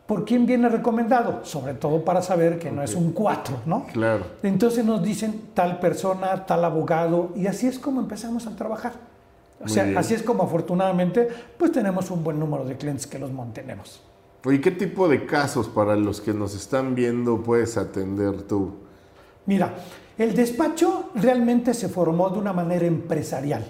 [0.07, 1.41] ¿por quién viene recomendado?
[1.43, 3.85] Sobre todo para saber que no es un cuatro, ¿no?
[3.93, 4.25] Claro.
[4.41, 8.93] Entonces nos dicen tal persona, tal abogado y así es como empezamos a trabajar.
[9.63, 13.31] O sea, así es como afortunadamente pues tenemos un buen número de clientes que los
[13.31, 14.01] mantenemos.
[14.45, 18.75] ¿Y ¿qué tipo de casos para los que nos están viendo puedes atender tú?
[19.45, 19.73] Mira,
[20.17, 23.65] el despacho realmente se formó de una manera empresarial.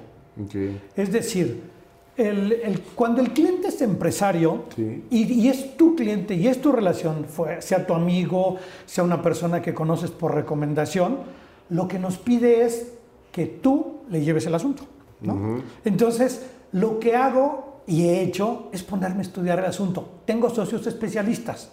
[0.95, 1.63] Es decir,
[2.15, 4.65] el, cuando el cliente es empresario
[5.09, 7.25] y, es tu cliente y es tu relación,
[7.59, 11.19] sea tu amigo, sea una persona que conoces por recomendación,
[11.69, 12.93] lo que nos pide es
[13.31, 14.83] que tú le lleves el asunto.
[15.83, 20.19] Entonces, lo que hago y he hecho es ponerme a estudiar el asunto.
[20.25, 21.71] Tengo socios especialistas.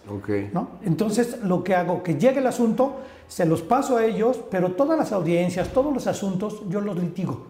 [0.53, 0.69] ¿no?
[0.85, 4.97] Entonces, lo que hago, que llegue el asunto, se los paso a ellos, pero todas
[4.97, 7.47] las audiencias, todos los asuntos, yo los litigo.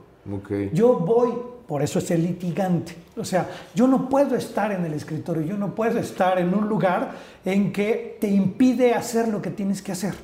[0.73, 1.35] Yo voy,
[1.69, 2.97] por eso es el litigante.
[3.19, 6.67] O sea, yo no puedo estar en el escritorio, yo no puedo estar en un
[6.67, 7.13] lugar
[7.45, 10.15] en que te impide hacer lo que tienes que hacer.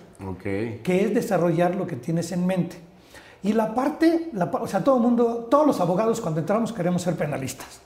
[0.83, 2.77] Que es desarrollar lo que tienes en mente.
[3.43, 7.17] Y la parte, o sea, todo el mundo, todos los abogados cuando entramos queremos ser
[7.17, 7.81] penalistas.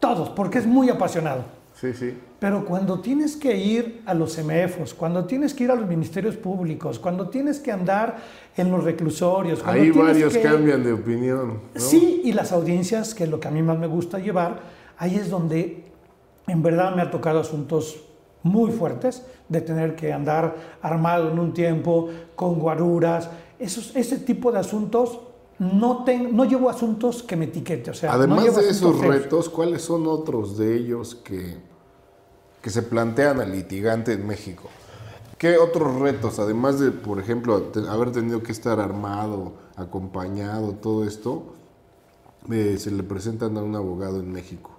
[0.00, 1.42] Todos, porque es muy apasionado.
[1.74, 2.18] Sí, sí.
[2.40, 6.36] Pero cuando tienes que ir a los CMFs, cuando tienes que ir a los ministerios
[6.36, 8.16] públicos, cuando tienes que andar
[8.56, 9.62] en los reclusorios.
[9.64, 11.60] Ahí varios cambian de opinión.
[11.76, 14.60] Sí, y las audiencias, que es lo que a mí más me gusta llevar,
[14.98, 15.84] ahí es donde
[16.48, 18.04] en verdad me ha tocado asuntos
[18.42, 24.52] muy fuertes, de tener que andar armado en un tiempo, con guaruras, esos, ese tipo
[24.52, 25.20] de asuntos
[25.58, 27.90] no, no llevo asuntos que me etiquete.
[27.90, 31.56] O sea, Además de esos retos, ¿cuáles son otros de ellos que,
[32.62, 34.68] que se plantean al litigante en México?
[35.36, 41.54] ¿Qué otros retos, además de, por ejemplo, haber tenido que estar armado, acompañado, todo esto,
[42.50, 44.70] eh, se le presentan a un abogado en México?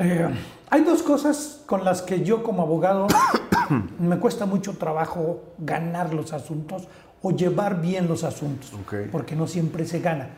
[0.00, 0.28] Eh,
[0.70, 3.06] hay dos cosas con las que yo como abogado
[3.98, 6.88] me cuesta mucho trabajo ganar los asuntos
[7.22, 8.72] o llevar bien los asuntos,
[9.10, 10.30] porque no siempre se gana.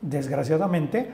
[0.00, 1.10] Desgraciadamente,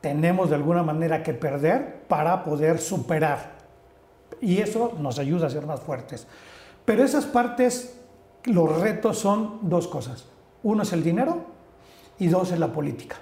[0.00, 3.52] tenemos de alguna manera que perder para poder superar.
[4.40, 6.26] Y eso nos ayuda a ser más fuertes.
[6.84, 7.98] Pero esas partes,
[8.44, 10.26] los retos son dos cosas.
[10.62, 11.44] Uno es el dinero
[12.18, 13.16] y dos es la política.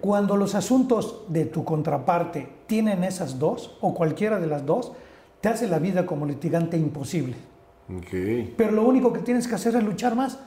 [0.00, 4.92] Cuando los asuntos de tu contraparte tienen esas dos, o cualquiera de las dos,
[5.42, 7.36] te hace la vida como litigante imposible.
[8.56, 10.38] Pero lo único que tienes que hacer es luchar más,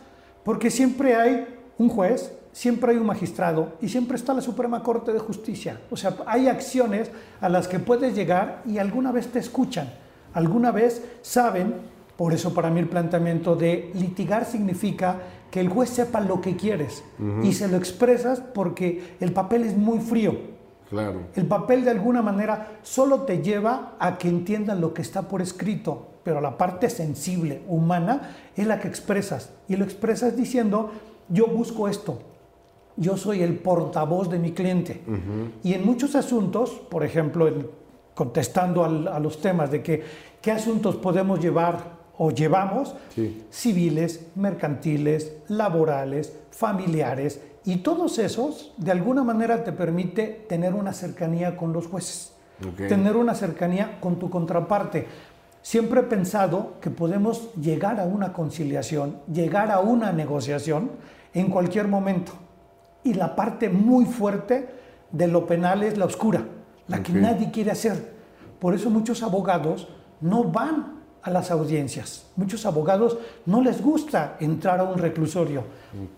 [0.43, 5.11] porque siempre hay un juez, siempre hay un magistrado y siempre está la Suprema Corte
[5.11, 5.81] de Justicia.
[5.91, 7.11] O sea, hay acciones
[7.41, 9.93] a las que puedes llegar y alguna vez te escuchan,
[10.33, 11.73] alguna vez saben,
[12.15, 15.17] por eso para mí el planteamiento de litigar significa
[15.51, 17.03] que el juez sepa lo que quieres
[17.43, 20.54] y se lo expresas porque el papel es muy frío.
[20.89, 21.27] Claro.
[21.35, 25.41] El papel de alguna manera solo te lleva a que entiendan lo que está por
[25.41, 29.51] escrito, pero la parte sensible, humana, es la que expresas.
[29.67, 30.91] Y lo expresas diciendo,
[31.29, 32.19] yo busco esto,
[32.97, 35.01] yo soy el portavoz de mi cliente.
[35.63, 37.49] Y en muchos asuntos, por ejemplo,
[38.13, 40.03] contestando a los temas de que,
[40.41, 42.95] qué asuntos podemos llevar o llevamos,
[43.49, 51.57] civiles, mercantiles, laborales, familiares, y todos esos, de alguna manera, te permite tener una cercanía
[51.57, 52.33] con los jueces,
[52.77, 55.07] tener una cercanía con tu contraparte.
[55.63, 60.91] Siempre he pensado que podemos llegar a una conciliación, llegar a una negociación
[61.33, 62.33] en cualquier momento.
[63.03, 64.69] Y la parte muy fuerte
[65.11, 66.45] de lo penal es la oscura,
[66.87, 68.13] la que nadie quiere hacer.
[68.59, 69.87] Por eso muchos abogados
[70.21, 70.94] no van
[71.25, 72.27] a las audiencias.
[72.35, 73.17] Muchos abogados
[73.47, 75.63] no les gusta entrar a un reclusorio,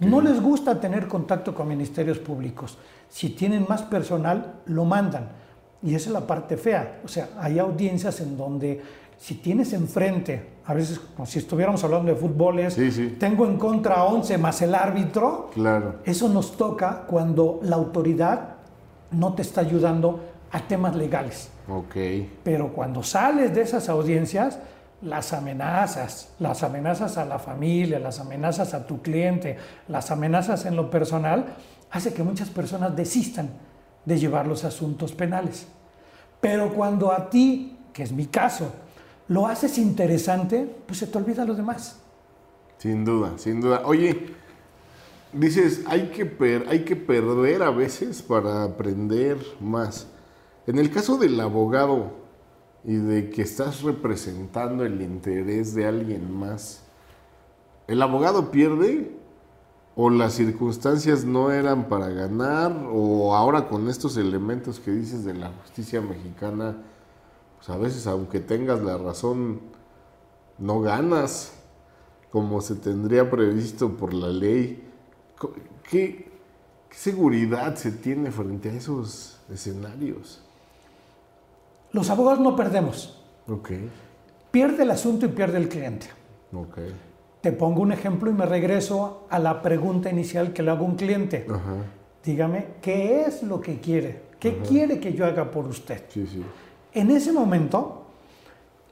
[0.02, 2.78] no les gusta tener contacto con ministerios públicos.
[3.08, 5.30] Si tienen más personal, lo mandan.
[5.82, 7.00] Y esa es la parte fea.
[7.06, 8.82] O sea, hay audiencias en donde
[9.18, 12.78] si tienes enfrente, a veces como si estuviéramos hablando de fútboles,
[13.18, 16.00] tengo en contra 11 más el árbitro, claro.
[16.04, 18.58] eso nos toca cuando la autoridad
[19.12, 20.20] no te está ayudando
[20.52, 21.50] a temas legales.
[21.70, 22.30] Okay.
[22.44, 24.60] Pero cuando sales de esas audiencias,
[25.02, 30.76] las amenazas, las amenazas a la familia, las amenazas a tu cliente, las amenazas en
[30.76, 31.46] lo personal,
[31.92, 33.50] hace que muchas personas desistan
[34.06, 35.68] de llevar los asuntos penales.
[36.42, 38.72] Pero cuando a ti, que es mi caso,
[39.28, 42.00] lo haces interesante, pues se te olvida lo demás.
[42.78, 43.82] Sin duda, sin duda.
[43.86, 44.34] Oye,
[45.34, 50.08] dices, hay que, hay que perder a veces para aprender más.
[50.66, 52.27] En el caso del abogado,
[52.88, 56.84] y de que estás representando el interés de alguien más,
[57.86, 59.12] ¿el abogado pierde?
[59.94, 62.88] ¿O las circunstancias no eran para ganar?
[62.90, 66.78] ¿O ahora con estos elementos que dices de la justicia mexicana,
[67.58, 69.60] pues a veces aunque tengas la razón,
[70.58, 71.56] no ganas
[72.32, 74.90] como se tendría previsto por la ley?
[75.90, 76.32] ¿Qué,
[76.90, 80.47] qué seguridad se tiene frente a esos escenarios?
[81.98, 83.18] Los abogados no perdemos.
[83.48, 83.90] Okay.
[84.52, 86.06] Pierde el asunto y pierde el cliente.
[86.54, 86.94] Okay.
[87.42, 90.90] Te pongo un ejemplo y me regreso a la pregunta inicial que le hago a
[90.90, 91.48] un cliente.
[92.24, 94.22] Dígame, ¿qué es lo que quiere?
[94.40, 96.04] ¿Qué quiere que yo haga por usted?
[96.10, 96.44] Sí, sí.
[96.94, 98.06] En ese momento,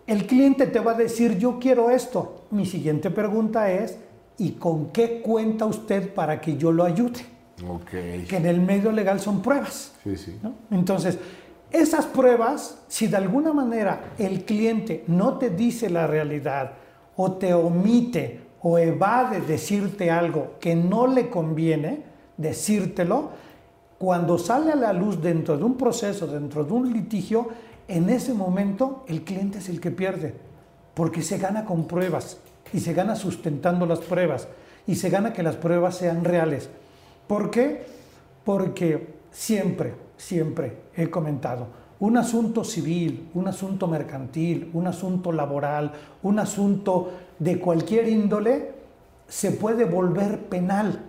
[0.08, 2.46] el cliente te va a decir, yo quiero esto.
[2.50, 4.00] Mi siguiente pregunta es,
[4.40, 7.24] ¿y con qué cuenta usted para que yo lo ayude?
[7.70, 8.24] Okay.
[8.24, 9.94] Que en el medio legal son pruebas.
[10.04, 10.40] Sí, sí.
[10.72, 11.20] Entonces,
[11.82, 16.72] esas pruebas, si de alguna manera el cliente no te dice la realidad
[17.18, 22.04] o te omite o evade decirte algo que no le conviene
[22.38, 23.30] decírtelo,
[23.98, 27.50] cuando sale a la luz dentro de un proceso, dentro de un litigio,
[27.88, 30.34] en ese momento el cliente es el que pierde,
[30.94, 32.40] porque se gana con pruebas
[32.74, 34.48] y se gana sustentando las pruebas
[34.88, 36.70] y se gana que las pruebas sean reales.
[37.28, 37.86] ¿Por qué?
[38.44, 41.68] Porque siempre siempre he comentado,
[42.00, 45.92] un asunto civil, un asunto mercantil, un asunto laboral,
[46.24, 48.74] un asunto de cualquier índole,
[49.28, 51.02] se puede volver penal.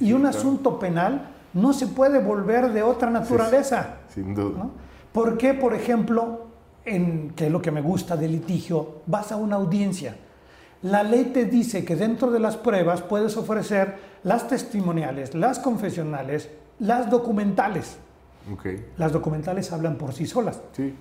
[0.00, 3.98] y un asunto penal no se puede volver de otra naturaleza.
[4.08, 4.68] sin duda.
[5.12, 6.46] ¿Por qué, por ejemplo,
[6.84, 10.16] en, que es lo que me gusta del litigio, vas a una audiencia?
[10.82, 16.50] La ley te dice que dentro de las pruebas puedes ofrecer las testimoniales, las confesionales,
[16.78, 17.98] las documentales.
[18.98, 20.60] Las documentales hablan por sí solas.
[20.72, 20.94] Sí.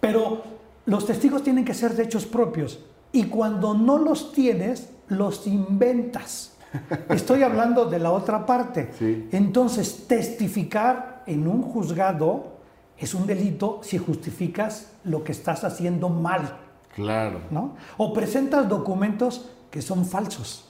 [0.00, 0.42] Pero
[0.86, 2.80] los testigos tienen que ser de hechos propios.
[3.12, 6.56] Y cuando no los tienes, los inventas.
[7.08, 8.90] Estoy hablando de la otra parte.
[9.32, 12.60] Entonces, testificar en un juzgado
[12.96, 16.58] es un delito si justificas lo que estás haciendo mal.
[16.94, 17.40] Claro.
[17.50, 17.76] ¿no?
[17.96, 20.66] O presentas documentos que son falsos.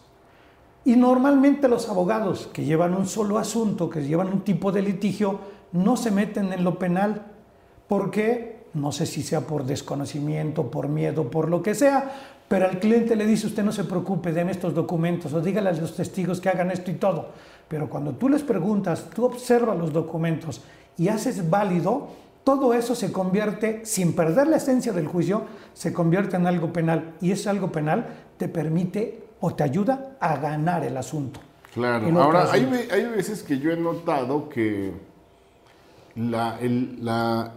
[0.84, 5.40] Y normalmente los abogados que llevan un solo asunto, que llevan un tipo de litigio,
[5.72, 7.22] no se meten en lo penal
[7.88, 12.12] porque no sé si sea por desconocimiento, por miedo, por lo que sea,
[12.48, 15.72] pero al cliente le dice usted no se preocupe, den estos documentos o dígale a
[15.72, 17.28] los testigos que hagan esto y todo.
[17.68, 20.62] Pero cuando tú les preguntas, tú observas los documentos
[20.98, 22.08] y haces válido,
[22.42, 25.44] todo eso se convierte, sin perder la esencia del juicio,
[25.74, 27.14] se convierte en algo penal.
[27.20, 28.06] Y ese algo penal
[28.36, 31.38] te permite o te ayuda a ganar el asunto.
[31.72, 34.92] Claro, ahora hay, hay veces que yo he notado que
[36.16, 36.58] la,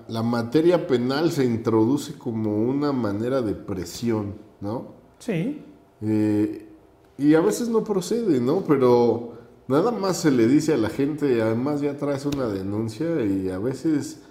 [0.08, 4.94] la, materia penal se introduce como una manera de presión, ¿no?
[5.20, 5.62] Sí.
[6.02, 6.70] Eh,
[7.18, 8.64] y a veces no procede, ¿no?
[8.68, 9.34] Pero
[9.68, 13.60] nada más se le dice a la gente, además ya traes una denuncia y a
[13.60, 14.22] veces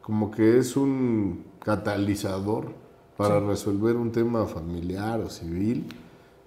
[0.00, 2.72] como que es un catalizador
[3.16, 5.86] para resolver un tema familiar o civil.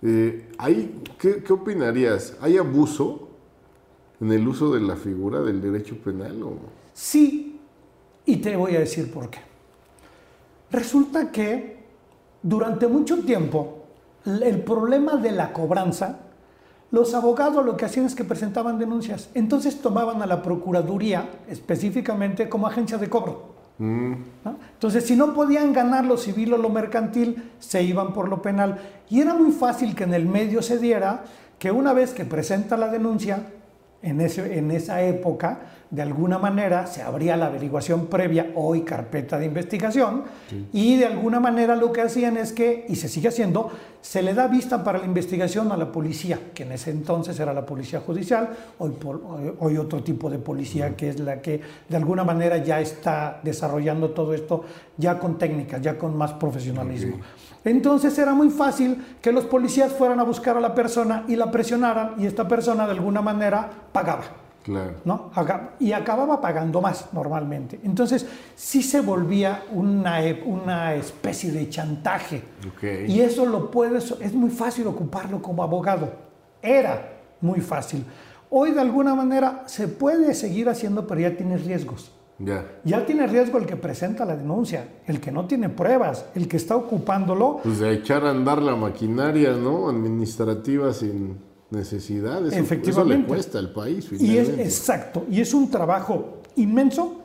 [0.02, 0.50] Eh,
[1.20, 2.36] ¿qué, ¿qué, opinarías?
[2.42, 3.30] ¿Hay abuso
[4.20, 6.42] en el uso de la figura del derecho penal?
[6.42, 6.58] O?
[6.94, 7.60] Sí,
[8.26, 9.40] y te voy a decir por qué.
[10.72, 11.78] Resulta que
[12.42, 13.86] durante mucho tiempo
[14.26, 16.20] el problema de la cobranza,
[16.92, 19.30] los abogados lo que hacían es que presentaban denuncias.
[19.34, 23.54] Entonces tomaban a la Procuraduría específicamente como agencia de cobro.
[23.80, 24.14] Mm.
[24.74, 28.80] Entonces, si no podían ganar lo civil o lo mercantil, se iban por lo penal.
[29.10, 31.24] Y era muy fácil que en el medio se diera
[31.58, 33.48] que una vez que presenta la denuncia,
[34.04, 35.62] en, ese, en esa época,
[35.94, 40.24] de alguna manera se abría la averiguación previa, hoy carpeta de investigación,
[40.74, 43.70] y de alguna manera lo que hacían es que, y se sigue haciendo,
[44.02, 47.54] se le da vista para la investigación a la policía, que en ese entonces era
[47.54, 48.94] la policía judicial, hoy,
[49.60, 54.10] hoy otro tipo de policía que es la que de alguna manera ya está desarrollando
[54.10, 54.66] todo esto
[54.98, 57.18] ya con técnicas, ya con más profesionalismo.
[57.64, 61.52] Entonces era muy fácil que los policías fueran a buscar a la persona y la
[61.52, 64.43] presionaran y esta persona de alguna manera pagaba.
[64.64, 64.94] Claro.
[65.04, 65.30] ¿no?
[65.80, 67.80] Y acababa pagando más normalmente.
[67.84, 72.44] Entonces sí se volvía una, una especie de chantaje.
[73.08, 76.12] Y eso lo puedes, es muy fácil ocuparlo como abogado.
[76.62, 78.06] Era muy fácil.
[78.50, 82.12] Hoy de alguna manera se puede seguir haciendo, pero ya tienes riesgos.
[82.84, 86.58] Ya tiene riesgo el que presenta la denuncia, el que no tiene pruebas, el que
[86.58, 87.60] está ocupándolo.
[87.64, 89.90] Pues de echar a andar la maquinaria, ¿no?
[89.90, 91.38] Administrativa sin
[91.74, 92.46] necesidad.
[92.46, 93.24] Eso, Efectivamente.
[93.24, 94.10] le cuesta al país.
[94.20, 95.26] Y es exacto.
[95.30, 97.24] Y es un trabajo inmenso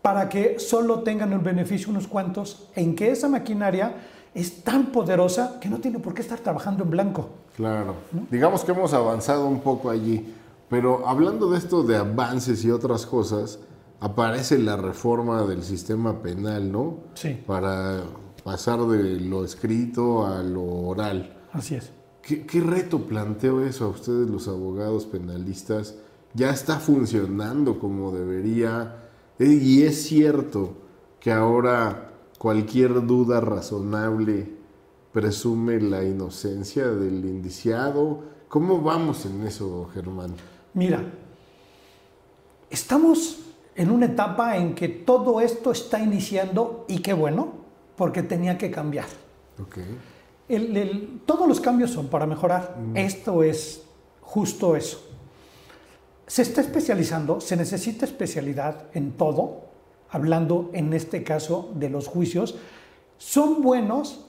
[0.00, 3.94] para que solo tengan el beneficio unos cuantos, en que esa maquinaria
[4.34, 7.28] es tan poderosa que no tiene por qué estar trabajando en blanco.
[7.56, 7.96] Claro.
[8.30, 10.34] Digamos que hemos avanzado un poco allí.
[10.70, 13.58] Pero hablando de esto de avances y otras cosas,
[13.98, 16.98] aparece la reforma del sistema penal, ¿no?
[17.14, 17.42] Sí.
[17.46, 18.04] Para
[18.44, 21.36] pasar de lo escrito a lo oral.
[21.52, 21.92] Así es.
[22.30, 25.96] ¿Qué, reto planteó eso a ustedes los abogados penalistas?
[26.32, 29.08] ¿Ya está funcionando como debería?
[29.40, 30.74] Eh, y es cierto
[31.18, 34.48] que ahora cualquier duda razonable
[35.12, 38.22] presume la inocencia del indiciado.
[38.48, 40.36] ¿Cómo vamos en eso, Germán?
[40.74, 41.02] Mira,
[42.70, 43.40] estamos
[43.74, 47.54] en una etapa en que todo esto está iniciando y qué bueno,
[47.96, 49.06] porque tenía que cambiar.
[51.26, 52.76] Todos los cambios son para mejorar.
[52.78, 52.96] Mm.
[52.96, 53.82] Esto es
[54.20, 55.06] justo eso.
[56.26, 59.62] Se está especializando, se necesita especialidad en todo,
[60.10, 62.56] hablando en este caso de los juicios.
[63.18, 64.26] Son buenos,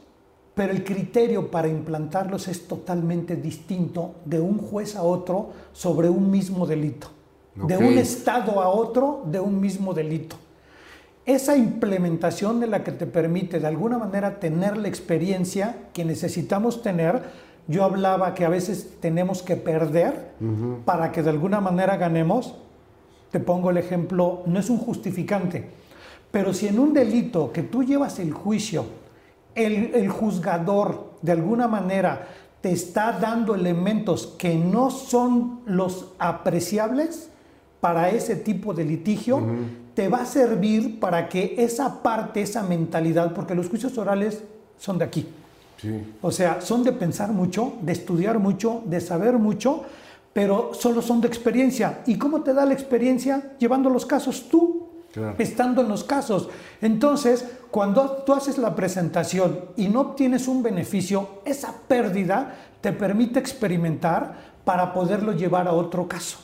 [0.55, 6.32] pero el criterio para implantarlos es totalmente distinto de un juez a otro sobre un
[6.32, 7.22] mismo delito
[7.55, 10.36] de un estado a otro de un mismo delito.
[11.26, 16.82] Esa implementación de la que te permite de alguna manera tener la experiencia que necesitamos
[16.82, 17.22] tener,
[17.67, 20.32] yo hablaba que a veces tenemos que perder
[20.84, 22.55] para que de alguna manera ganemos.
[23.30, 25.69] Te pongo el ejemplo, no es un justificante,
[26.32, 28.86] pero si en un delito que tú llevas el juicio,
[29.53, 32.28] el, el juzgador de alguna manera
[32.61, 37.32] te está dando elementos que no son los apreciables,
[37.82, 39.41] para ese tipo de litigio,
[39.94, 44.44] te va a servir para que esa parte, esa mentalidad, porque los juicios orales
[44.78, 45.28] son de aquí.
[46.22, 49.84] O sea, son de pensar mucho, de estudiar mucho, de saber mucho,
[50.32, 52.02] pero solo son de experiencia.
[52.06, 53.54] ¿Y cómo te da la experiencia?
[53.58, 54.88] Llevando los casos tú,
[55.38, 56.50] estando en los casos.
[56.82, 63.39] Entonces, cuando tú haces la presentación y no obtienes un beneficio, esa pérdida te permite
[63.39, 66.38] experimentar para poderlo llevar a otro caso.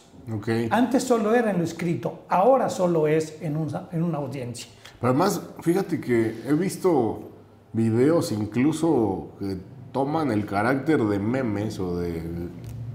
[0.72, 4.70] Antes solo era en lo escrito, ahora solo es en una, en una audiencia.
[5.00, 7.32] Pero además, fíjate que he visto
[7.72, 9.58] videos incluso que
[9.92, 12.22] toman el carácter de memes o de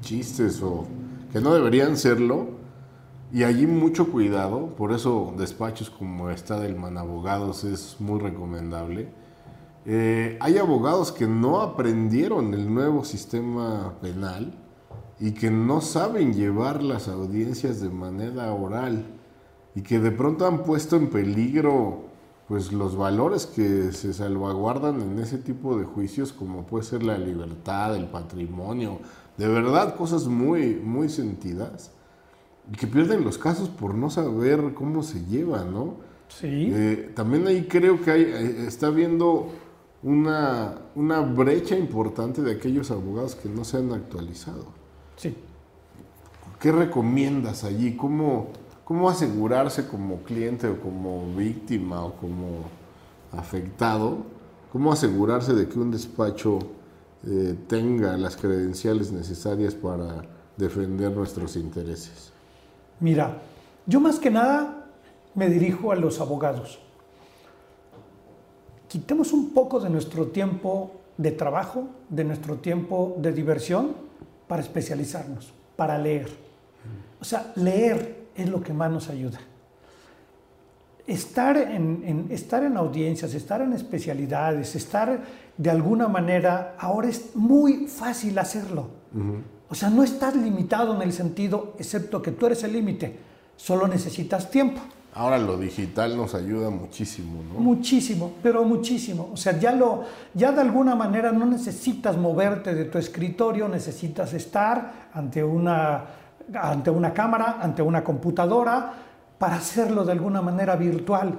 [0.03, 0.85] chistes o
[1.33, 2.61] que no deberían serlo.
[3.33, 9.09] Y allí mucho cuidado, por eso despachos como esta del Manabogados es muy recomendable.
[9.87, 14.62] Eh, hay abogados que no aprendieron el nuevo sistema penal
[15.23, 19.07] y que no saben llevar las audiencias de manera oral
[19.73, 22.07] y que de pronto han puesto en peligro
[22.49, 27.17] pues los valores que se salvaguardan en ese tipo de juicios como puede ser la
[27.19, 28.99] libertad, el patrimonio,
[29.39, 31.93] de verdad cosas muy muy sentidas
[32.73, 35.99] y que pierden los casos por no saber cómo se lleva, ¿no?
[36.27, 36.69] Sí.
[36.73, 39.51] Eh, también ahí creo que hay, eh, está habiendo
[40.03, 44.82] una, una brecha importante de aquellos abogados que no se han actualizado.
[45.23, 45.37] Sí.
[46.59, 47.97] ¿qué recomiendas allí?
[47.97, 48.49] ¿Cómo,
[48.85, 52.65] ¿Cómo asegurarse como cliente o como víctima o como
[53.31, 54.19] afectado?
[54.73, 56.59] ¿Cómo asegurarse de que un despacho
[57.25, 60.25] eh, tenga las credenciales necesarias para
[60.57, 62.33] defender nuestros intereses?
[62.99, 63.39] Mira,
[63.87, 64.89] yo más que nada
[65.37, 66.81] me dirijo a los abogados.
[68.89, 74.12] Quitemos un poco de nuestro tiempo de trabajo, de nuestro tiempo de diversión,
[74.53, 76.29] para especializarnos, para leer.
[77.19, 79.39] O sea, leer es lo que más nos ayuda.
[81.07, 85.23] Estar en, estar en audiencias, estar en especialidades, estar
[85.57, 88.91] de alguna manera, ahora es muy fácil hacerlo.
[89.71, 93.21] O sea, no estás limitado en el sentido, excepto que tú eres el límite,
[93.57, 94.83] solo necesitas tiempo.
[95.15, 97.61] Ahora lo digital nos ayuda muchísimo, ¿no?
[97.61, 99.29] Muchísimo, pero muchísimo.
[99.33, 104.33] O sea, ya, lo, ya de alguna manera no necesitas moverte de tu escritorio, necesitas
[104.33, 106.05] estar ante una,
[106.55, 108.95] ante una cámara, ante una computadora,
[109.39, 111.39] para hacerlo de alguna manera virtual.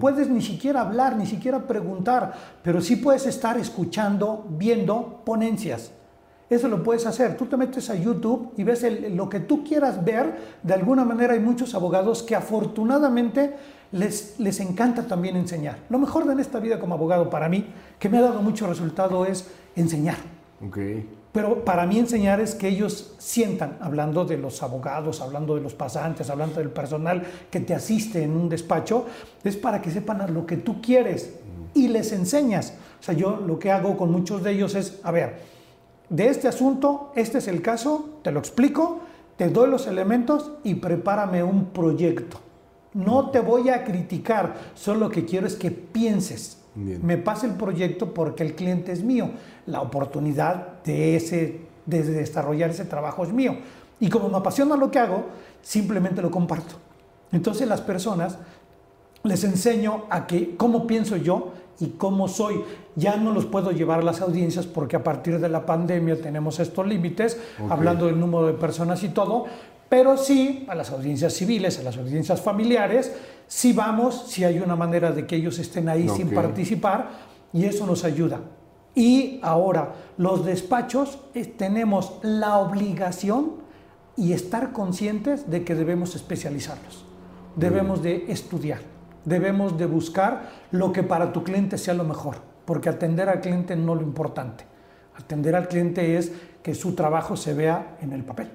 [0.00, 5.92] Puedes ni siquiera hablar, ni siquiera preguntar, pero sí puedes estar escuchando, viendo ponencias.
[6.50, 7.36] Eso lo puedes hacer.
[7.36, 10.58] Tú te metes a YouTube y ves lo que tú quieras ver.
[10.64, 13.54] De alguna manera hay muchos abogados que afortunadamente
[13.92, 15.78] les, les encanta también enseñar.
[15.88, 17.66] Lo mejor de en esta vida como abogado para mí,
[18.00, 20.16] que me ha dado mucho resultado, es enseñar.
[20.66, 21.08] Okay.
[21.32, 25.74] Pero para mí enseñar es que ellos sientan, hablando de los abogados, hablando de los
[25.74, 29.06] pasantes, hablando del personal que te asiste en un despacho,
[29.44, 31.34] es para que sepan lo que tú quieres
[31.72, 32.74] y les enseñas.
[32.98, 35.59] O sea, yo lo que hago con muchos de ellos es, a ver,
[36.10, 39.00] de este asunto, este es el caso, te lo explico,
[39.36, 42.38] te doy los elementos y prepárame un proyecto.
[42.92, 46.58] No te voy a criticar, solo lo que quiero es que pienses.
[46.74, 49.30] Me pase el proyecto porque el cliente es mío,
[49.66, 53.56] la oportunidad de, ese, de desarrollar ese trabajo es mío.
[54.00, 55.26] Y como me apasiona lo que hago,
[55.62, 56.74] simplemente lo comparto.
[57.32, 58.38] Entonces las personas
[59.22, 62.62] les enseño a que cómo pienso yo y cómo soy.
[62.94, 66.60] Ya no los puedo llevar a las audiencias porque a partir de la pandemia tenemos
[66.60, 69.46] estos límites, hablando del número de personas y todo,
[69.88, 73.12] pero sí a las audiencias civiles, a las audiencias familiares,
[73.48, 77.08] sí vamos, si hay una manera de que ellos estén ahí sin participar
[77.52, 78.40] y eso nos ayuda.
[78.94, 83.60] Y ahora, los despachos eh, tenemos la obligación
[84.16, 87.04] y estar conscientes de que debemos especializarlos,
[87.56, 88.80] debemos de estudiar
[89.24, 93.76] debemos de buscar lo que para tu cliente sea lo mejor, porque atender al cliente
[93.76, 94.64] no lo importante.
[95.16, 98.50] Atender al cliente es que su trabajo se vea en el papel.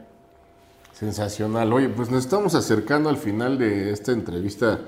[0.94, 1.72] Sensacional.
[1.74, 4.80] Oye, pues nos estamos acercando al final de esta entrevista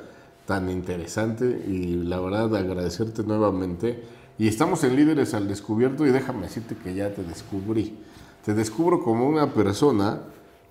[0.46, 4.04] tan interesante y la verdad agradecerte nuevamente.
[4.40, 7.98] Y estamos en Líderes al Descubierto y déjame decirte que ya te descubrí.
[8.46, 10.22] Te descubro como una persona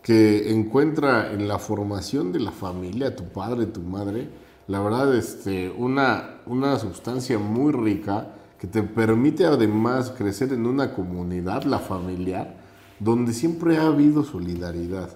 [0.03, 4.29] que encuentra en la formación de la familia, tu padre, tu madre,
[4.69, 10.93] la verdad, este, una, una sustancia muy rica que te permite además crecer en una
[10.93, 12.57] comunidad, la familiar,
[12.99, 15.11] donde siempre ha habido solidaridad,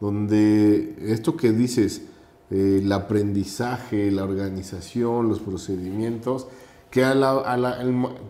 [0.00, 2.02] donde esto que dices,
[2.50, 6.46] eh, el aprendizaje, la organización, los procedimientos,
[6.90, 7.02] que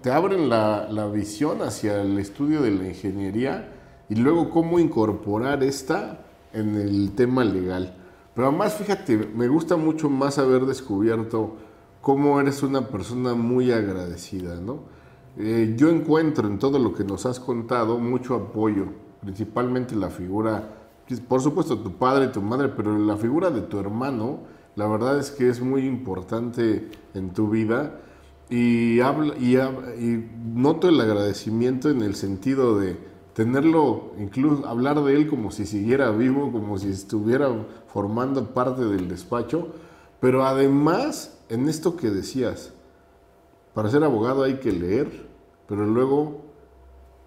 [0.00, 3.68] te abren la, la, visión hacia el estudio de la ingeniería
[4.08, 6.20] y luego cómo incorporar esta
[6.54, 7.94] en el tema legal.
[8.34, 11.56] Pero además, fíjate, me gusta mucho más haber descubierto
[12.00, 14.80] cómo eres una persona muy agradecida, ¿no?
[15.36, 18.86] Eh, yo encuentro en todo lo que nos has contado mucho apoyo,
[19.20, 20.68] principalmente la figura,
[21.08, 24.40] pues, por supuesto tu padre y tu madre, pero la figura de tu hermano,
[24.76, 28.00] la verdad es que es muy importante en tu vida
[28.50, 35.14] y, habla, y, y noto el agradecimiento en el sentido de, tenerlo, incluso hablar de
[35.14, 37.48] él como si siguiera vivo, como si estuviera
[37.88, 39.68] formando parte del despacho,
[40.20, 42.72] pero además, en esto que decías,
[43.74, 45.28] para ser abogado hay que leer,
[45.66, 46.42] pero luego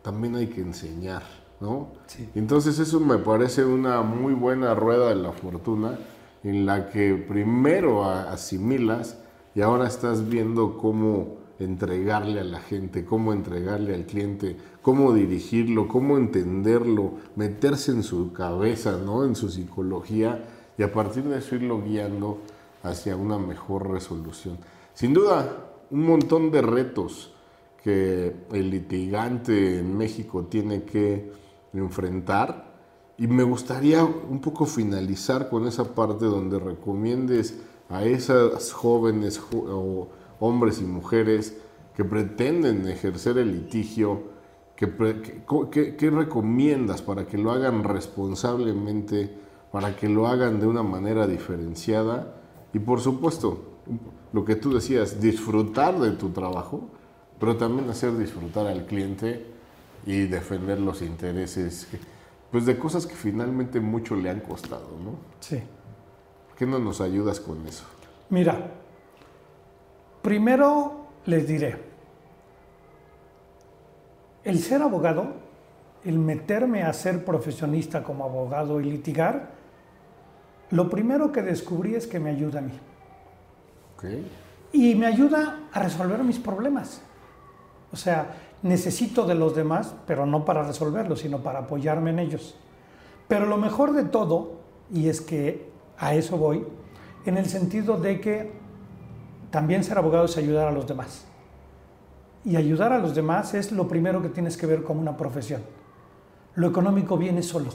[0.01, 1.23] también hay que enseñar,
[1.59, 1.89] ¿no?
[2.33, 5.99] Entonces eso me parece una muy buena rueda de la fortuna
[6.43, 9.17] en la que primero asimilas
[9.53, 15.87] y ahora estás viendo cómo entregarle a la gente, cómo entregarle al cliente, cómo dirigirlo,
[15.87, 19.25] cómo entenderlo, meterse en su cabeza, ¿no?
[19.25, 20.45] en su psicología
[20.77, 22.39] y a partir de eso irlo guiando
[22.83, 24.57] hacia una mejor resolución.
[24.93, 27.33] Sin duda, un montón de retos
[27.83, 31.31] que el litigante en México tiene que
[31.73, 32.67] enfrentar
[33.17, 40.07] y me gustaría un poco finalizar con esa parte donde recomiendes a esas jóvenes o
[40.39, 41.57] hombres y mujeres
[41.95, 44.37] que pretenden ejercer el litigio
[44.77, 49.35] ¿Qué, recomiendas para que lo hagan responsablemente,
[49.71, 52.35] para que lo hagan de una manera diferenciada?
[52.73, 53.79] Y por supuesto,
[54.33, 56.89] lo que tú decías, disfrutar de tu trabajo,
[57.39, 59.47] pero también hacer disfrutar al cliente
[60.05, 61.87] y defender los intereses,
[62.51, 65.15] pues de cosas que finalmente mucho le han costado, ¿no?
[65.39, 65.59] Sí.
[66.55, 67.83] ¿Qué no nos ayudas con eso?
[68.29, 68.73] Mira,
[70.27, 71.77] primero les diré,
[74.43, 75.27] el ser abogado,
[76.03, 79.51] el meterme a ser profesionista como abogado y litigar,
[80.71, 82.77] lo primero que descubrí es que me ayuda a mí.
[84.73, 87.01] Y me ayuda a resolver mis problemas.
[87.93, 92.57] O sea, necesito de los demás, pero no para resolverlos, sino para apoyarme en ellos.
[93.29, 94.59] Pero lo mejor de todo,
[94.93, 96.65] y es que a eso voy,
[97.25, 98.66] en el sentido de que
[99.49, 101.25] también ser abogado es ayudar a los demás.
[102.45, 105.61] Y ayudar a los demás es lo primero que tienes que ver como una profesión.
[106.55, 107.69] Lo económico viene solo.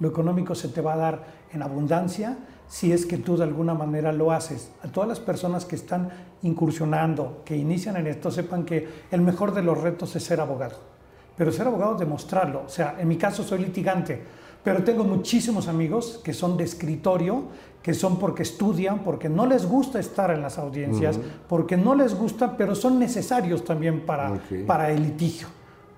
[0.00, 2.36] Lo económico se te va a dar en abundancia
[2.68, 4.70] si es que tú de alguna manera lo haces.
[4.82, 6.10] A todas las personas que están
[6.42, 10.76] incursionando, que inician en esto, sepan que el mejor de los retos es ser abogado.
[11.36, 12.62] Pero ser abogado, demostrarlo.
[12.66, 14.22] O sea, en mi caso soy litigante,
[14.64, 17.44] pero tengo muchísimos amigos que son de escritorio,
[17.82, 22.14] que son porque estudian, porque no les gusta estar en las audiencias, porque no les
[22.14, 25.48] gusta, pero son necesarios también para, para el litigio.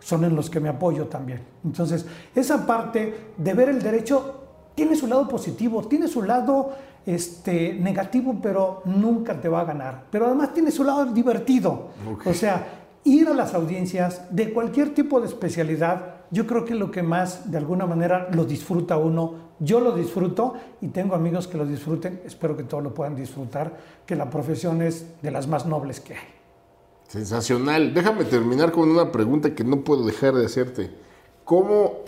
[0.01, 1.43] Son en los que me apoyo también.
[1.65, 2.05] Entonces,
[2.35, 4.43] esa parte de ver el derecho
[4.75, 6.73] tiene su lado positivo, tiene su lado
[7.07, 10.07] este, negativo, pero nunca te va a ganar.
[10.11, 11.91] Pero además tiene su lado divertido.
[12.25, 12.67] O sea,
[13.05, 17.51] ir a las audiencias de cualquier tipo de especialidad, yo creo que lo que más
[17.51, 22.21] de alguna manera lo disfruta uno yo lo disfruto y tengo amigos que lo disfruten.
[22.25, 26.15] Espero que todos lo puedan disfrutar, que la profesión es de las más nobles que
[26.15, 26.29] hay.
[27.09, 27.95] Sensacional.
[27.95, 30.91] Déjame terminar con una pregunta que no puedo dejar de hacerte.
[31.45, 32.01] ¿Cómo,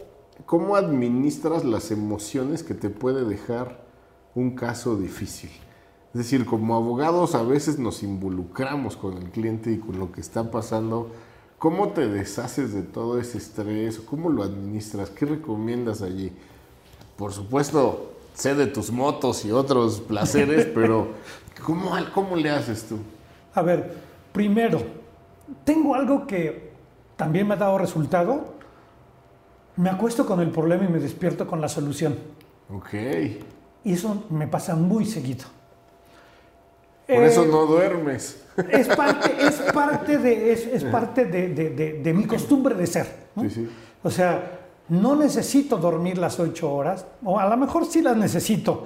[0.44, 3.86] cómo administras las emociones que te puede dejar
[4.34, 5.50] un caso difícil?
[6.12, 10.20] Es decir, como abogados a veces nos involucramos con el cliente y con lo que
[10.20, 11.12] está pasando.
[11.58, 13.98] ¿Cómo te deshaces de todo ese estrés?
[13.98, 15.10] ¿Cómo lo administras?
[15.10, 16.32] ¿Qué recomiendas allí?
[17.18, 21.08] por supuesto, sé de tus motos y otros placeres, pero
[21.66, 22.98] ¿cómo, ¿cómo le haces tú?
[23.54, 23.92] A ver,
[24.32, 24.80] primero,
[25.64, 26.70] tengo algo que
[27.16, 28.54] también me ha dado resultado.
[29.74, 32.16] Me acuesto con el problema y me despierto con la solución.
[32.72, 32.94] Ok.
[33.82, 35.44] Y eso me pasa muy seguido.
[37.08, 38.44] Por eso eh, no duermes.
[38.70, 43.06] Es parte, es parte, de, es, parte de, de, mi costumbre de ser.
[43.40, 43.68] Sí, sí.
[44.02, 48.84] O sea, no necesito dormir las ocho horas, o a lo mejor sí las necesito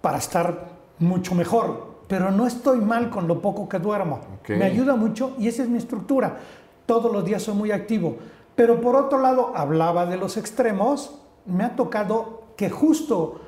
[0.00, 0.68] para estar
[1.00, 4.20] mucho mejor, pero no estoy mal con lo poco que duermo.
[4.48, 6.38] Me ayuda mucho y esa es mi estructura.
[6.86, 8.16] Todos los días soy muy activo.
[8.56, 13.40] Pero por otro lado, hablaba de los extremos, me ha tocado que justo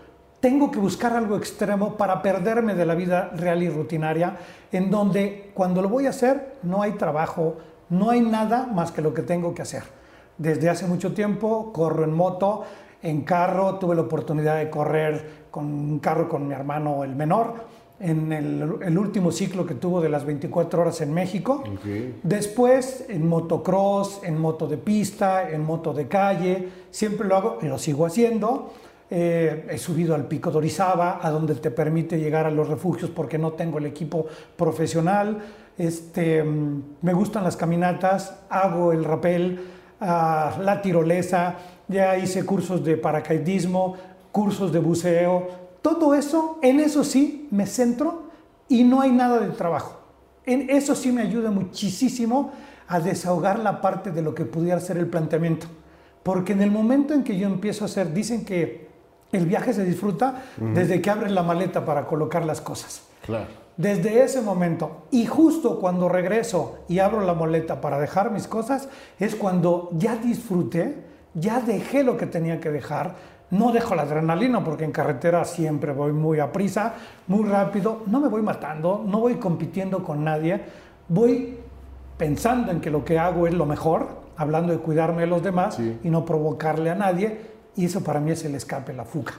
[0.42, 4.36] tengo que buscar algo extremo para perderme de la vida real y rutinaria,
[4.72, 7.58] en donde cuando lo voy a hacer no hay trabajo,
[7.90, 9.84] no hay nada más que lo que tengo que hacer.
[10.36, 12.64] Desde hace mucho tiempo corro en moto,
[13.04, 17.54] en carro, tuve la oportunidad de correr con un carro con mi hermano el menor,
[18.00, 21.62] en el, último ciclo que tuvo de las 24 horas en México.
[22.24, 27.66] Después en motocross, en moto de pista, en moto de calle, siempre lo hago y
[27.66, 28.72] lo sigo haciendo.
[29.14, 33.10] Eh, he subido al pico de Orizaba, a donde te permite llegar a los refugios
[33.10, 35.36] porque no tengo el equipo profesional.
[35.76, 39.60] Este, mm, me gustan las caminatas, hago el rappel
[40.00, 41.56] la tirolesa,
[41.86, 43.96] ya hice cursos de paracaidismo,
[44.32, 45.46] cursos de buceo,
[45.82, 48.30] todo eso, en eso sí me centro
[48.68, 50.00] y no hay nada de trabajo.
[50.46, 52.52] En eso sí me ayuda muchísimo
[52.88, 55.66] a desahogar la parte de lo que pudiera ser el planteamiento.
[56.22, 58.81] Porque en el momento en que yo empiezo a hacer, dicen que
[59.32, 63.02] el viaje se disfruta desde que abres la maleta para colocar las cosas.
[63.24, 63.46] Claro.
[63.76, 68.88] Desde ese momento, y justo cuando regreso y abro la moleta para dejar mis cosas,
[69.18, 71.04] es cuando ya disfruté,
[71.34, 73.14] ya dejé lo que tenía que dejar,
[73.50, 76.94] no dejo la adrenalina porque en carretera siempre voy muy a prisa,
[77.28, 80.60] muy rápido, no me voy matando, no voy compitiendo con nadie,
[81.08, 81.58] voy
[82.18, 85.78] pensando en que lo que hago es lo mejor, hablando de cuidarme de los demás
[85.78, 89.32] y no provocarle a nadie, y eso para mí es el escape, la fuga.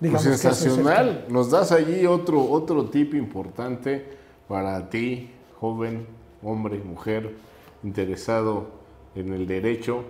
[0.00, 1.26] Pues sensacional.
[1.28, 4.06] Nos das allí otro, otro tip importante
[4.46, 6.06] para ti, joven,
[6.42, 7.34] hombre, mujer,
[7.82, 8.68] interesado
[9.14, 10.04] en el derecho,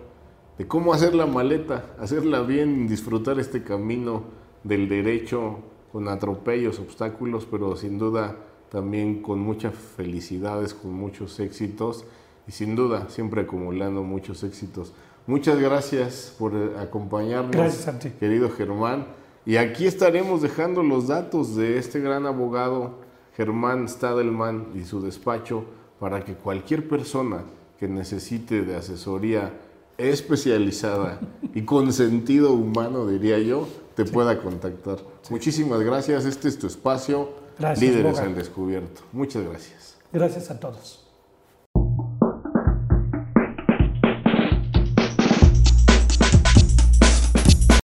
[0.58, 4.24] de cómo hacer la maleta, hacerla bien, disfrutar este camino
[4.64, 5.60] del derecho
[5.92, 8.36] con atropellos, obstáculos, pero sin duda
[8.68, 12.04] también con muchas felicidades, con muchos éxitos
[12.46, 14.92] y sin duda siempre acumulando muchos éxitos.
[15.28, 18.08] Muchas gracias por eh, acompañarnos, Gracias a ti.
[18.18, 19.06] querido Germán.
[19.44, 22.94] Y aquí estaremos dejando los datos de este gran abogado,
[23.36, 25.64] Germán Stadelman, y su despacho,
[26.00, 27.42] para que cualquier persona
[27.78, 29.52] que necesite de asesoría
[29.98, 31.20] especializada
[31.54, 34.96] y con sentido humano, diría yo, te pueda contactar.
[35.28, 36.24] Muchísimas gracias.
[36.24, 38.24] Este es tu espacio, Gracias, Líderes Boga.
[38.24, 39.02] al Descubierto.
[39.12, 39.96] Muchas gracias.
[40.10, 41.07] Gracias a todos.